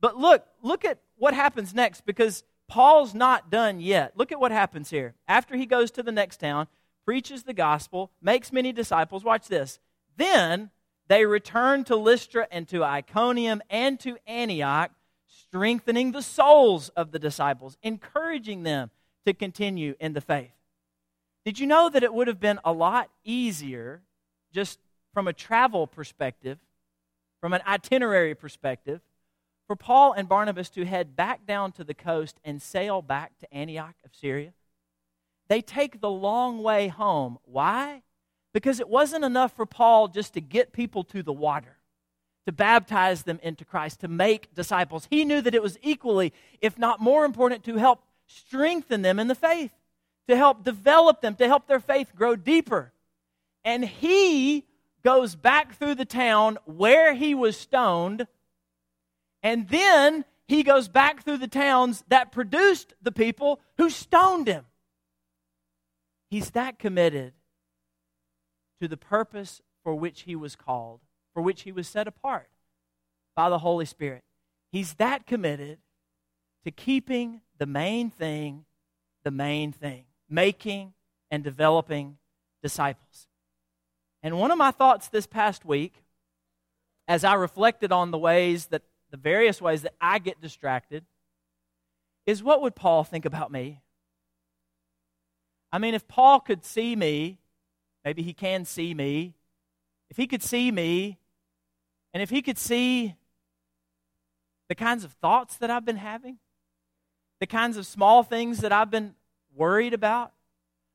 But 0.00 0.16
look, 0.16 0.44
look 0.62 0.84
at 0.84 1.00
what 1.16 1.34
happens 1.34 1.74
next 1.74 2.04
because 2.04 2.44
Paul's 2.68 3.14
not 3.14 3.50
done 3.50 3.80
yet. 3.80 4.12
Look 4.16 4.30
at 4.30 4.40
what 4.40 4.52
happens 4.52 4.90
here. 4.90 5.14
After 5.26 5.56
he 5.56 5.66
goes 5.66 5.90
to 5.92 6.02
the 6.02 6.12
next 6.12 6.38
town, 6.38 6.68
preaches 7.04 7.44
the 7.44 7.54
gospel, 7.54 8.12
makes 8.20 8.52
many 8.52 8.72
disciples, 8.72 9.24
watch 9.24 9.48
this. 9.48 9.80
Then 10.16 10.70
they 11.08 11.24
return 11.24 11.84
to 11.84 11.96
Lystra 11.96 12.46
and 12.50 12.68
to 12.68 12.84
Iconium 12.84 13.62
and 13.70 13.98
to 14.00 14.18
Antioch, 14.26 14.90
strengthening 15.26 16.12
the 16.12 16.22
souls 16.22 16.90
of 16.90 17.10
the 17.10 17.18
disciples, 17.18 17.78
encouraging 17.82 18.62
them 18.62 18.90
to 19.24 19.32
continue 19.32 19.94
in 19.98 20.12
the 20.12 20.20
faith. 20.20 20.50
Did 21.48 21.58
you 21.58 21.66
know 21.66 21.88
that 21.88 22.02
it 22.02 22.12
would 22.12 22.28
have 22.28 22.40
been 22.40 22.60
a 22.62 22.74
lot 22.74 23.08
easier, 23.24 24.02
just 24.52 24.78
from 25.14 25.26
a 25.26 25.32
travel 25.32 25.86
perspective, 25.86 26.58
from 27.40 27.54
an 27.54 27.62
itinerary 27.66 28.34
perspective, 28.34 29.00
for 29.66 29.74
Paul 29.74 30.12
and 30.12 30.28
Barnabas 30.28 30.68
to 30.68 30.84
head 30.84 31.16
back 31.16 31.46
down 31.46 31.72
to 31.72 31.84
the 31.84 31.94
coast 31.94 32.38
and 32.44 32.60
sail 32.60 33.00
back 33.00 33.38
to 33.38 33.50
Antioch 33.50 33.94
of 34.04 34.10
Syria. 34.14 34.52
They 35.48 35.62
take 35.62 36.02
the 36.02 36.10
long 36.10 36.62
way 36.62 36.88
home. 36.88 37.38
Why? 37.46 38.02
Because 38.52 38.78
it 38.78 38.90
wasn't 38.90 39.24
enough 39.24 39.56
for 39.56 39.64
Paul 39.64 40.08
just 40.08 40.34
to 40.34 40.42
get 40.42 40.74
people 40.74 41.02
to 41.04 41.22
the 41.22 41.32
water, 41.32 41.78
to 42.44 42.52
baptize 42.52 43.22
them 43.22 43.40
into 43.42 43.64
Christ, 43.64 44.00
to 44.00 44.08
make 44.08 44.54
disciples. 44.54 45.08
He 45.08 45.24
knew 45.24 45.40
that 45.40 45.54
it 45.54 45.62
was 45.62 45.78
equally, 45.80 46.34
if 46.60 46.78
not 46.78 47.00
more 47.00 47.24
important, 47.24 47.64
to 47.64 47.76
help 47.76 48.02
strengthen 48.26 49.00
them 49.00 49.18
in 49.18 49.28
the 49.28 49.34
faith, 49.34 49.72
to 50.28 50.36
help 50.36 50.64
develop 50.64 51.20
them, 51.20 51.34
to 51.36 51.46
help 51.46 51.66
their 51.66 51.80
faith 51.80 52.14
grow 52.14 52.36
deeper. 52.36 52.92
And 53.64 53.84
he 53.84 54.66
goes 55.04 55.34
back 55.34 55.74
through 55.74 55.94
the 55.96 56.04
town 56.04 56.58
where 56.64 57.14
he 57.14 57.34
was 57.34 57.56
stoned, 57.56 58.26
and 59.42 59.68
then 59.68 60.24
he 60.46 60.62
goes 60.62 60.88
back 60.88 61.24
through 61.24 61.38
the 61.38 61.48
towns 61.48 62.04
that 62.08 62.32
produced 62.32 62.94
the 63.02 63.12
people 63.12 63.60
who 63.76 63.90
stoned 63.90 64.48
him. 64.48 64.64
He's 66.30 66.50
that 66.50 66.78
committed 66.78 67.32
to 68.80 68.88
the 68.88 68.96
purpose 68.96 69.62
for 69.82 69.94
which 69.94 70.22
he 70.22 70.36
was 70.36 70.56
called 70.56 71.00
for 71.38 71.42
which 71.42 71.62
he 71.62 71.70
was 71.70 71.86
set 71.86 72.08
apart 72.08 72.48
by 73.36 73.48
the 73.48 73.58
Holy 73.58 73.84
Spirit. 73.84 74.24
He's 74.72 74.94
that 74.94 75.24
committed 75.24 75.78
to 76.64 76.72
keeping 76.72 77.42
the 77.58 77.66
main 77.66 78.10
thing 78.10 78.64
the 79.22 79.30
main 79.30 79.72
thing, 79.72 80.04
making 80.28 80.92
and 81.30 81.42
developing 81.44 82.18
disciples. 82.62 83.26
And 84.22 84.38
one 84.38 84.50
of 84.50 84.58
my 84.58 84.70
thoughts 84.70 85.08
this 85.08 85.26
past 85.26 85.64
week, 85.64 86.02
as 87.06 87.24
I 87.24 87.34
reflected 87.34 87.92
on 87.92 88.10
the 88.10 88.18
ways 88.18 88.66
that, 88.66 88.82
the 89.10 89.16
various 89.16 89.62
ways 89.62 89.82
that 89.82 89.94
I 90.00 90.18
get 90.18 90.40
distracted, 90.40 91.04
is 92.26 92.42
what 92.42 92.60
would 92.60 92.74
Paul 92.74 93.04
think 93.04 93.24
about 93.24 93.50
me? 93.50 93.80
I 95.72 95.78
mean, 95.78 95.94
if 95.94 96.06
Paul 96.08 96.40
could 96.40 96.64
see 96.64 96.96
me, 96.96 97.38
maybe 98.04 98.22
he 98.22 98.32
can 98.32 98.64
see 98.64 98.92
me, 98.92 99.34
if 100.10 100.16
he 100.16 100.26
could 100.26 100.42
see 100.42 100.70
me 100.70 101.18
and 102.12 102.22
if 102.22 102.30
he 102.30 102.42
could 102.42 102.58
see 102.58 103.14
the 104.68 104.74
kinds 104.74 105.04
of 105.04 105.12
thoughts 105.12 105.56
that 105.56 105.70
I've 105.70 105.84
been 105.84 105.96
having, 105.96 106.38
the 107.40 107.46
kinds 107.46 107.76
of 107.76 107.86
small 107.86 108.22
things 108.22 108.58
that 108.60 108.72
I've 108.72 108.90
been 108.90 109.14
worried 109.58 109.92
about, 109.92 110.32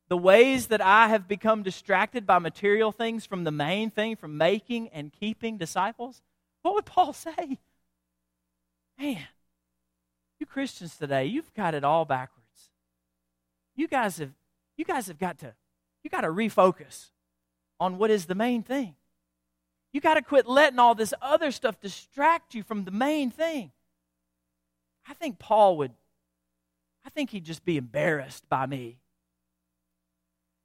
the 0.10 0.18
ways 0.18 0.68
that 0.68 0.82
I 0.82 1.10
have 1.10 1.28
become 1.28 1.64
distracted 1.64 2.26
by 2.26 2.40
material 2.40 2.92
things 2.92 3.26
from 3.26 3.44
the 3.44 3.52
main 3.52 3.90
thing, 3.90 4.16
from 4.16 4.38
making 4.38 4.90
and 4.90 5.12
keeping 5.12 5.58
disciples, 5.58 6.22
what 6.62 6.74
would 6.76 6.86
Paul 6.86 7.14
say? 7.14 7.60
Man, 8.98 9.28
you 10.40 10.46
Christians 10.46 10.98
today, 10.98 11.26
you've 11.26 11.54
got 11.54 11.74
it 11.76 11.84
all 11.84 12.06
backwards. 12.06 12.70
You 13.76 13.88
guys 13.88 14.18
have 14.18 14.32
you 14.78 14.86
guys 14.86 15.08
have 15.08 15.20
got 15.20 15.40
to 15.40 15.54
you 16.04 16.10
got 16.10 16.22
to 16.22 16.28
refocus 16.28 17.10
on 17.80 17.98
what 17.98 18.12
is 18.12 18.26
the 18.26 18.36
main 18.36 18.64
thing. 18.64 18.96
You 19.92 20.02
got 20.02 20.16
to 20.16 20.22
quit 20.22 20.48
letting 20.48 20.80
all 20.80 20.96
this 20.96 21.14
other 21.22 21.52
stuff 21.52 21.80
distract 21.80 22.56
you 22.56 22.64
from 22.64 22.84
the 22.84 22.92
main 22.92 23.30
thing. 23.30 23.72
I 25.08 25.14
think 25.14 25.38
Paul 25.38 25.78
would, 25.78 25.92
I 27.06 27.10
think 27.10 27.30
he'd 27.30 27.46
just 27.46 27.66
be 27.66 27.78
embarrassed 27.78 28.48
by 28.50 28.66
me. 28.66 29.00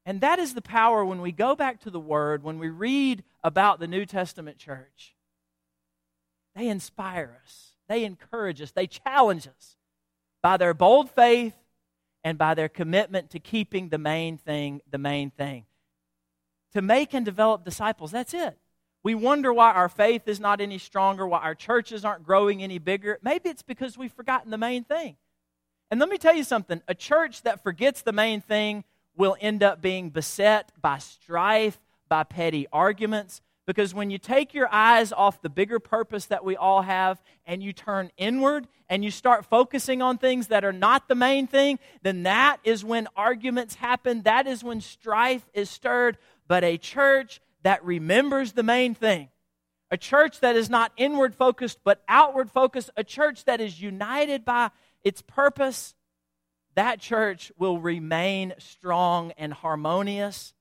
And 0.07 0.21
that 0.23 0.39
is 0.39 0.55
the 0.55 0.63
power 0.63 1.05
when 1.05 1.21
we 1.21 1.33
go 1.33 1.55
back 1.55 1.81
to 1.81 1.91
the 1.91 2.01
Word, 2.01 2.43
when 2.43 2.59
we 2.59 2.71
read 2.71 3.25
about 3.45 3.79
the 3.79 3.87
New 3.87 4.07
Testament 4.07 4.57
church. 4.57 5.15
They 6.55 6.69
inspire 6.69 7.39
us, 7.45 7.73
they 7.89 8.05
encourage 8.05 8.63
us, 8.63 8.71
they 8.71 8.87
challenge 8.87 9.47
us 9.47 9.77
by 10.43 10.57
their 10.57 10.75
bold 10.75 11.11
faith 11.11 11.55
and 12.25 12.39
by 12.39 12.55
their 12.55 12.69
commitment 12.69 13.31
to 13.31 13.39
keeping 13.39 13.91
the 13.91 13.99
main 13.99 14.39
thing 14.39 14.81
the 14.91 14.99
main 14.99 15.31
thing. 15.31 15.67
To 16.75 16.83
make 16.83 17.15
and 17.15 17.25
develop 17.25 17.65
disciples, 17.65 18.11
that's 18.11 18.35
it. 18.35 18.59
We 19.03 19.15
wonder 19.15 19.53
why 19.53 19.73
our 19.73 19.89
faith 19.89 20.27
is 20.27 20.41
not 20.41 20.61
any 20.61 20.79
stronger, 20.79 21.27
why 21.27 21.41
our 21.41 21.55
churches 21.55 22.05
aren't 22.05 22.25
growing 22.25 22.63
any 22.63 22.79
bigger. 22.79 23.19
Maybe 23.23 23.49
it's 23.49 23.63
because 23.63 23.97
we've 23.97 24.13
forgotten 24.13 24.51
the 24.51 24.59
main 24.59 24.85
thing. 24.85 25.17
And 25.91 25.99
let 26.01 26.09
me 26.09 26.19
tell 26.19 26.35
you 26.35 26.45
something 26.45 26.83
a 26.87 26.95
church 26.95 27.43
that 27.43 27.63
forgets 27.63 28.03
the 28.03 28.13
main 28.13 28.41
thing 28.41 28.85
will 29.17 29.37
end 29.41 29.63
up 29.63 29.83
being 29.83 30.11
beset 30.11 30.71
by 30.81 30.99
strife, 30.99 31.79
by 32.09 32.25
petty 32.25 32.67
arguments. 32.73 33.41
Because 33.67 33.93
when 33.93 34.09
you 34.09 34.17
take 34.17 34.55
your 34.55 34.69
eyes 34.73 35.13
off 35.13 35.43
the 35.43 35.51
bigger 35.51 35.79
purpose 35.79 36.25
that 36.27 36.43
we 36.43 36.57
all 36.57 36.81
have 36.81 37.21
and 37.45 37.63
you 37.63 37.75
turn 37.75 38.11
inward 38.17 38.67
and 38.89 39.05
you 39.05 39.11
start 39.11 39.45
focusing 39.45 40.01
on 40.01 40.17
things 40.17 40.47
that 40.47 40.65
are 40.65 40.73
not 40.73 41.07
the 41.07 41.15
main 41.15 41.47
thing, 41.47 41.79
then 42.03 42.23
that 42.23 42.59
is 42.65 42.83
when 42.83 43.09
arguments 43.15 43.75
happen. 43.75 44.23
That 44.23 44.47
is 44.47 44.65
when 44.65 44.81
strife 44.81 45.47
is 45.53 45.69
stirred. 45.69 46.17
But 46.47 46.65
a 46.65 46.79
church 46.79 47.43
that 47.63 47.85
remembers 47.85 48.53
the 48.53 48.63
main 48.63 48.95
thing. 48.95 49.29
A 49.91 49.99
church 49.99 50.41
that 50.41 50.57
is 50.57 50.71
not 50.71 50.93
inward 50.97 51.35
focused 51.35 51.79
but 51.85 52.03
outward 52.09 52.51
focused. 52.51 52.89
A 52.97 53.05
church 53.05 53.45
that 53.45 53.61
is 53.61 53.83
united 53.83 54.47
by 54.47 54.71
its 55.05 55.23
purpose. 55.23 55.95
That 56.75 57.01
church 57.01 57.51
will 57.59 57.79
remain 57.79 58.55
strong 58.59 59.33
and 59.33 59.53
harmonious 59.53 60.55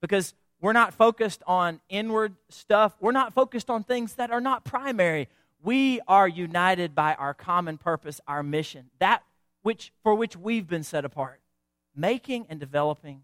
because 0.00 0.34
we're 0.60 0.72
not 0.72 0.94
focused 0.94 1.42
on 1.46 1.80
inward 1.88 2.36
stuff. 2.48 2.94
We're 3.00 3.12
not 3.12 3.32
focused 3.32 3.70
on 3.70 3.84
things 3.84 4.14
that 4.14 4.30
are 4.30 4.40
not 4.40 4.64
primary. 4.64 5.28
We 5.62 6.00
are 6.08 6.26
united 6.26 6.94
by 6.94 7.14
our 7.14 7.34
common 7.34 7.78
purpose, 7.78 8.20
our 8.26 8.42
mission, 8.42 8.90
that 8.98 9.22
which 9.62 9.92
for 10.02 10.14
which 10.14 10.36
we've 10.36 10.66
been 10.66 10.82
set 10.82 11.04
apart, 11.04 11.40
making 11.94 12.46
and 12.48 12.58
developing 12.58 13.22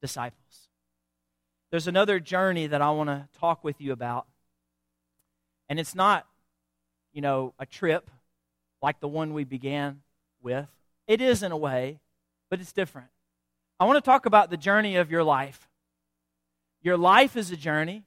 disciples. 0.00 0.68
There's 1.70 1.88
another 1.88 2.20
journey 2.20 2.66
that 2.68 2.80
I 2.80 2.90
want 2.90 3.08
to 3.08 3.28
talk 3.38 3.64
with 3.64 3.80
you 3.80 3.92
about. 3.92 4.26
And 5.68 5.80
it's 5.80 5.94
not, 5.94 6.26
you 7.12 7.20
know, 7.20 7.54
a 7.58 7.66
trip 7.66 8.10
like 8.82 9.00
the 9.00 9.08
one 9.08 9.32
we 9.32 9.44
began 9.44 10.00
with. 10.42 10.68
It 11.06 11.20
is 11.20 11.42
in 11.42 11.52
a 11.52 11.56
way, 11.56 12.00
but 12.50 12.60
it's 12.60 12.72
different. 12.72 13.08
I 13.78 13.84
want 13.84 13.96
to 13.96 14.08
talk 14.08 14.26
about 14.26 14.50
the 14.50 14.56
journey 14.56 14.96
of 14.96 15.10
your 15.10 15.24
life. 15.24 15.68
Your 16.82 16.96
life 16.96 17.36
is 17.36 17.50
a 17.50 17.56
journey. 17.56 18.04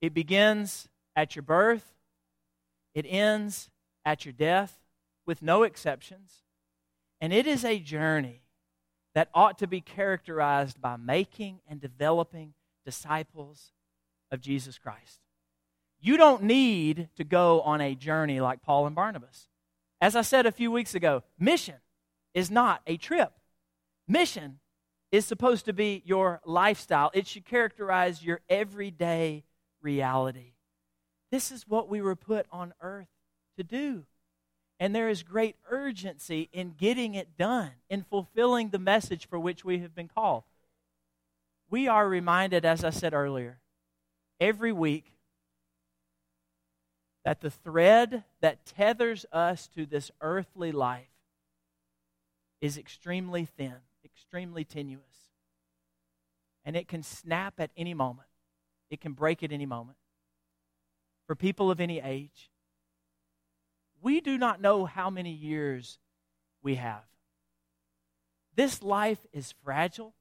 It 0.00 0.14
begins 0.14 0.88
at 1.16 1.36
your 1.36 1.42
birth, 1.42 1.94
it 2.94 3.06
ends 3.08 3.70
at 4.04 4.24
your 4.24 4.32
death, 4.32 4.80
with 5.26 5.42
no 5.42 5.62
exceptions. 5.62 6.42
And 7.20 7.32
it 7.32 7.46
is 7.46 7.64
a 7.64 7.78
journey 7.78 8.42
that 9.14 9.28
ought 9.32 9.58
to 9.58 9.66
be 9.66 9.80
characterized 9.80 10.80
by 10.80 10.96
making 10.96 11.60
and 11.68 11.80
developing 11.80 12.54
disciples 12.84 13.72
of 14.30 14.40
Jesus 14.40 14.76
Christ. 14.76 15.20
You 16.00 16.16
don't 16.16 16.42
need 16.42 17.08
to 17.16 17.24
go 17.24 17.62
on 17.62 17.80
a 17.80 17.94
journey 17.94 18.40
like 18.40 18.62
Paul 18.62 18.86
and 18.86 18.94
Barnabas. 18.94 19.48
As 20.04 20.14
I 20.14 20.20
said 20.20 20.44
a 20.44 20.52
few 20.52 20.70
weeks 20.70 20.94
ago, 20.94 21.22
mission 21.38 21.76
is 22.34 22.50
not 22.50 22.82
a 22.86 22.98
trip. 22.98 23.32
Mission 24.06 24.58
is 25.10 25.24
supposed 25.24 25.64
to 25.64 25.72
be 25.72 26.02
your 26.04 26.42
lifestyle, 26.44 27.10
it 27.14 27.26
should 27.26 27.46
characterize 27.46 28.22
your 28.22 28.42
everyday 28.50 29.44
reality. 29.80 30.56
This 31.32 31.50
is 31.50 31.66
what 31.66 31.88
we 31.88 32.02
were 32.02 32.16
put 32.16 32.44
on 32.52 32.74
earth 32.82 33.08
to 33.56 33.64
do. 33.64 34.04
And 34.78 34.94
there 34.94 35.08
is 35.08 35.22
great 35.22 35.56
urgency 35.70 36.50
in 36.52 36.74
getting 36.76 37.14
it 37.14 37.38
done, 37.38 37.70
in 37.88 38.02
fulfilling 38.02 38.68
the 38.68 38.78
message 38.78 39.26
for 39.26 39.38
which 39.38 39.64
we 39.64 39.78
have 39.78 39.94
been 39.94 40.08
called. 40.08 40.42
We 41.70 41.88
are 41.88 42.06
reminded, 42.06 42.66
as 42.66 42.84
I 42.84 42.90
said 42.90 43.14
earlier, 43.14 43.58
every 44.38 44.70
week 44.70 45.13
that 47.24 47.40
the 47.40 47.50
thread 47.50 48.24
that 48.40 48.66
tethers 48.66 49.24
us 49.32 49.66
to 49.68 49.86
this 49.86 50.10
earthly 50.20 50.72
life 50.72 51.08
is 52.60 52.76
extremely 52.76 53.44
thin, 53.44 53.76
extremely 54.04 54.64
tenuous. 54.64 55.04
And 56.64 56.76
it 56.76 56.86
can 56.86 57.02
snap 57.02 57.54
at 57.58 57.70
any 57.76 57.94
moment, 57.94 58.28
it 58.90 59.00
can 59.00 59.12
break 59.12 59.42
at 59.42 59.52
any 59.52 59.66
moment. 59.66 59.98
For 61.26 61.34
people 61.34 61.70
of 61.70 61.80
any 61.80 62.00
age, 62.00 62.50
we 64.02 64.20
do 64.20 64.36
not 64.36 64.60
know 64.60 64.84
how 64.84 65.08
many 65.08 65.32
years 65.32 65.98
we 66.62 66.74
have. 66.74 67.04
This 68.54 68.82
life 68.82 69.26
is 69.32 69.54
fragile, 69.64 70.14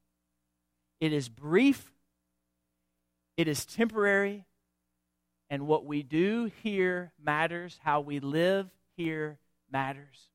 it 1.02 1.12
is 1.12 1.28
brief, 1.28 1.92
it 3.36 3.50
is 3.50 3.66
temporary, 3.66 4.46
and 5.50 5.68
what 5.68 5.86
we 5.86 6.04
do 6.04 6.52
here 6.64 7.12
matters. 7.22 7.80
How 7.84 8.02
we 8.02 8.20
live 8.20 8.70
here 8.96 9.38
matters. 9.72 10.30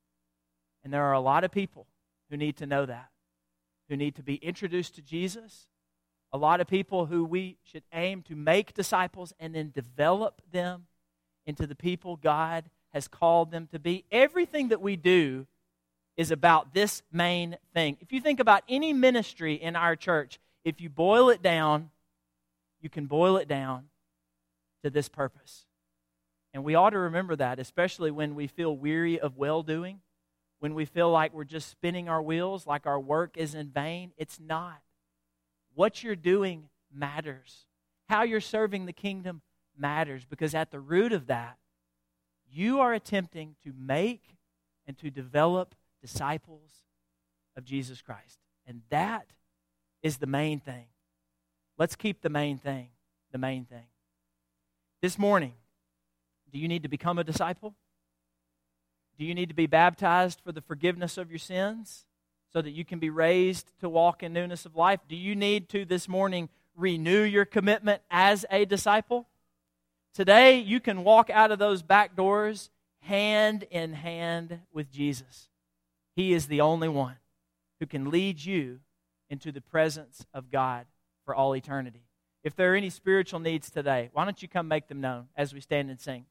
And 0.85 0.93
there 0.93 1.05
are 1.05 1.15
a 1.15 1.21
lot 1.21 1.45
of 1.45 1.51
people 1.51 1.87
who 2.31 2.37
need 2.37 2.57
to 2.59 2.67
know 2.67 2.87
that, 2.87 3.09
who 3.89 3.97
need 3.97 4.17
to 4.17 4.23
be 4.23 4.37
introduced 4.37 4.95
to 4.97 5.03
Jesus. 5.03 5.67
A 6.33 6.39
lot 6.39 6.61
of 6.61 6.67
people 6.67 7.07
who 7.07 7.25
we 7.25 7.57
should 7.63 7.85
aim 7.93 8.23
to 8.23 8.37
make 8.37 8.75
disciples 8.75 9.33
and 9.41 9.55
then 9.55 9.71
develop 9.75 10.43
them 10.53 10.87
into 11.47 11.67
the 11.67 11.75
people 11.75 12.17
God 12.17 12.65
has 12.93 13.09
called 13.09 13.51
them 13.51 13.67
to 13.73 13.79
be. 13.79 14.05
Everything 14.11 14.69
that 14.69 14.81
we 14.81 14.97
do 14.97 15.47
is 16.17 16.31
about 16.31 16.75
this 16.75 17.03
main 17.13 17.57
thing. 17.73 17.97
If 18.01 18.13
you 18.13 18.21
think 18.21 18.41
about 18.41 18.63
any 18.69 18.93
ministry 18.93 19.55
in 19.55 19.77
our 19.77 19.97
church, 19.97 20.39
if 20.65 20.81
you 20.81 20.91
boil 20.91 21.31
it 21.31 21.43
down, 21.43 21.91
you 22.81 22.91
can 22.91 23.07
boil 23.07 23.37
it 23.37 23.49
down 23.49 23.85
to 24.83 24.91
this 24.91 25.09
purpose 25.09 25.67
And 26.55 26.65
we 26.65 26.75
ought 26.75 26.91
to 26.91 26.99
remember 26.99 27.37
that, 27.37 27.59
especially 27.59 28.11
when 28.11 28.35
we 28.35 28.47
feel 28.47 28.77
weary 28.77 29.21
of 29.21 29.37
well 29.37 29.63
doing, 29.63 30.01
when 30.61 30.75
we 30.75 30.87
feel 30.87 31.11
like 31.11 31.35
we're 31.35 31.45
just 31.45 31.69
spinning 31.69 32.09
our 32.09 32.23
wheels, 32.23 32.67
like 32.67 32.87
our 32.87 32.99
work 32.99 33.37
is 33.37 33.55
in 33.55 33.69
vain. 33.69 34.13
It's 34.17 34.41
not. 34.41 34.81
What 35.75 36.03
you're 36.03 36.17
doing 36.17 36.71
matters. 36.93 37.67
How 38.09 38.23
you're 38.23 38.41
serving 38.41 38.87
the 38.87 38.93
kingdom 38.93 39.43
matters 39.77 40.25
because 40.25 40.55
at 40.55 40.71
the 40.71 40.81
root 40.81 41.13
of 41.13 41.27
that, 41.27 41.59
you 42.51 42.81
are 42.81 42.95
attempting 42.95 43.55
to 43.63 43.73
make 43.79 44.37
and 44.87 44.97
to 44.99 45.11
develop 45.11 45.75
disciples 46.01 46.83
of 47.57 47.65
Jesus 47.65 48.01
Christ. 48.01 48.39
And 48.67 48.81
that 48.89 49.27
is 50.03 50.17
the 50.17 50.27
main 50.27 50.61
thing. 50.61 50.87
Let's 51.77 51.95
keep 51.95 52.23
the 52.23 52.31
main 52.31 52.59
thing 52.59 52.89
the 53.31 53.39
main 53.39 53.65
thing. 53.65 53.87
This 55.01 55.17
morning, 55.17 55.53
do 56.53 56.59
you 56.59 56.67
need 56.67 56.83
to 56.83 56.89
become 56.89 57.19
a 57.19 57.25
disciple? 57.25 57.75
Do 59.17 59.25
you 59.25 59.35
need 59.35 59.49
to 59.49 59.55
be 59.55 59.67
baptized 59.67 60.41
for 60.45 60.51
the 60.51 60.61
forgiveness 60.61 61.17
of 61.17 61.31
your 61.31 61.39
sins 61.39 62.05
so 62.53 62.61
that 62.61 62.71
you 62.71 62.85
can 62.85 62.99
be 62.99 63.11
raised 63.11 63.73
to 63.81 63.89
walk 63.89 64.25
in 64.25 64.33
newness 64.33 64.67
of 64.67 64.75
life? 64.75 65.01
Do 65.09 65.15
you 65.15 65.37
need 65.37 65.69
to 65.69 65.85
this 65.85 66.09
morning 66.09 66.49
renew 66.75 67.23
your 67.23 67.45
commitment 67.45 68.03
as 68.11 68.45
a 68.51 68.65
disciple? 68.65 69.29
Today, 70.15 70.59
you 70.59 70.81
can 70.81 71.05
walk 71.05 71.31
out 71.31 71.53
of 71.53 71.61
those 71.61 71.83
back 71.83 72.17
doors 72.17 72.71
hand 73.01 73.65
in 73.71 73.93
hand 73.93 74.61
with 74.73 74.91
Jesus. 74.91 75.49
He 76.17 76.33
is 76.33 76.47
the 76.47 76.61
only 76.61 76.89
one 76.89 77.17
who 77.79 77.87
can 77.87 78.11
lead 78.11 78.45
you 78.45 78.81
into 79.31 79.53
the 79.53 79.61
presence 79.61 80.27
of 80.35 80.51
God 80.51 80.87
for 81.25 81.37
all 81.37 81.55
eternity. 81.55 82.08
If 82.45 82.55
there 82.55 82.73
are 82.73 82.77
any 82.77 82.91
spiritual 82.91 83.41
needs 83.41 83.71
today, 83.71 84.11
why 84.13 84.25
don't 84.25 84.41
you 84.41 84.49
come 84.49 84.69
make 84.69 84.89
them 84.89 85.01
known 85.01 85.29
as 85.37 85.53
we 85.53 85.61
stand 85.61 85.91
and 85.91 86.01
sing? 86.01 86.27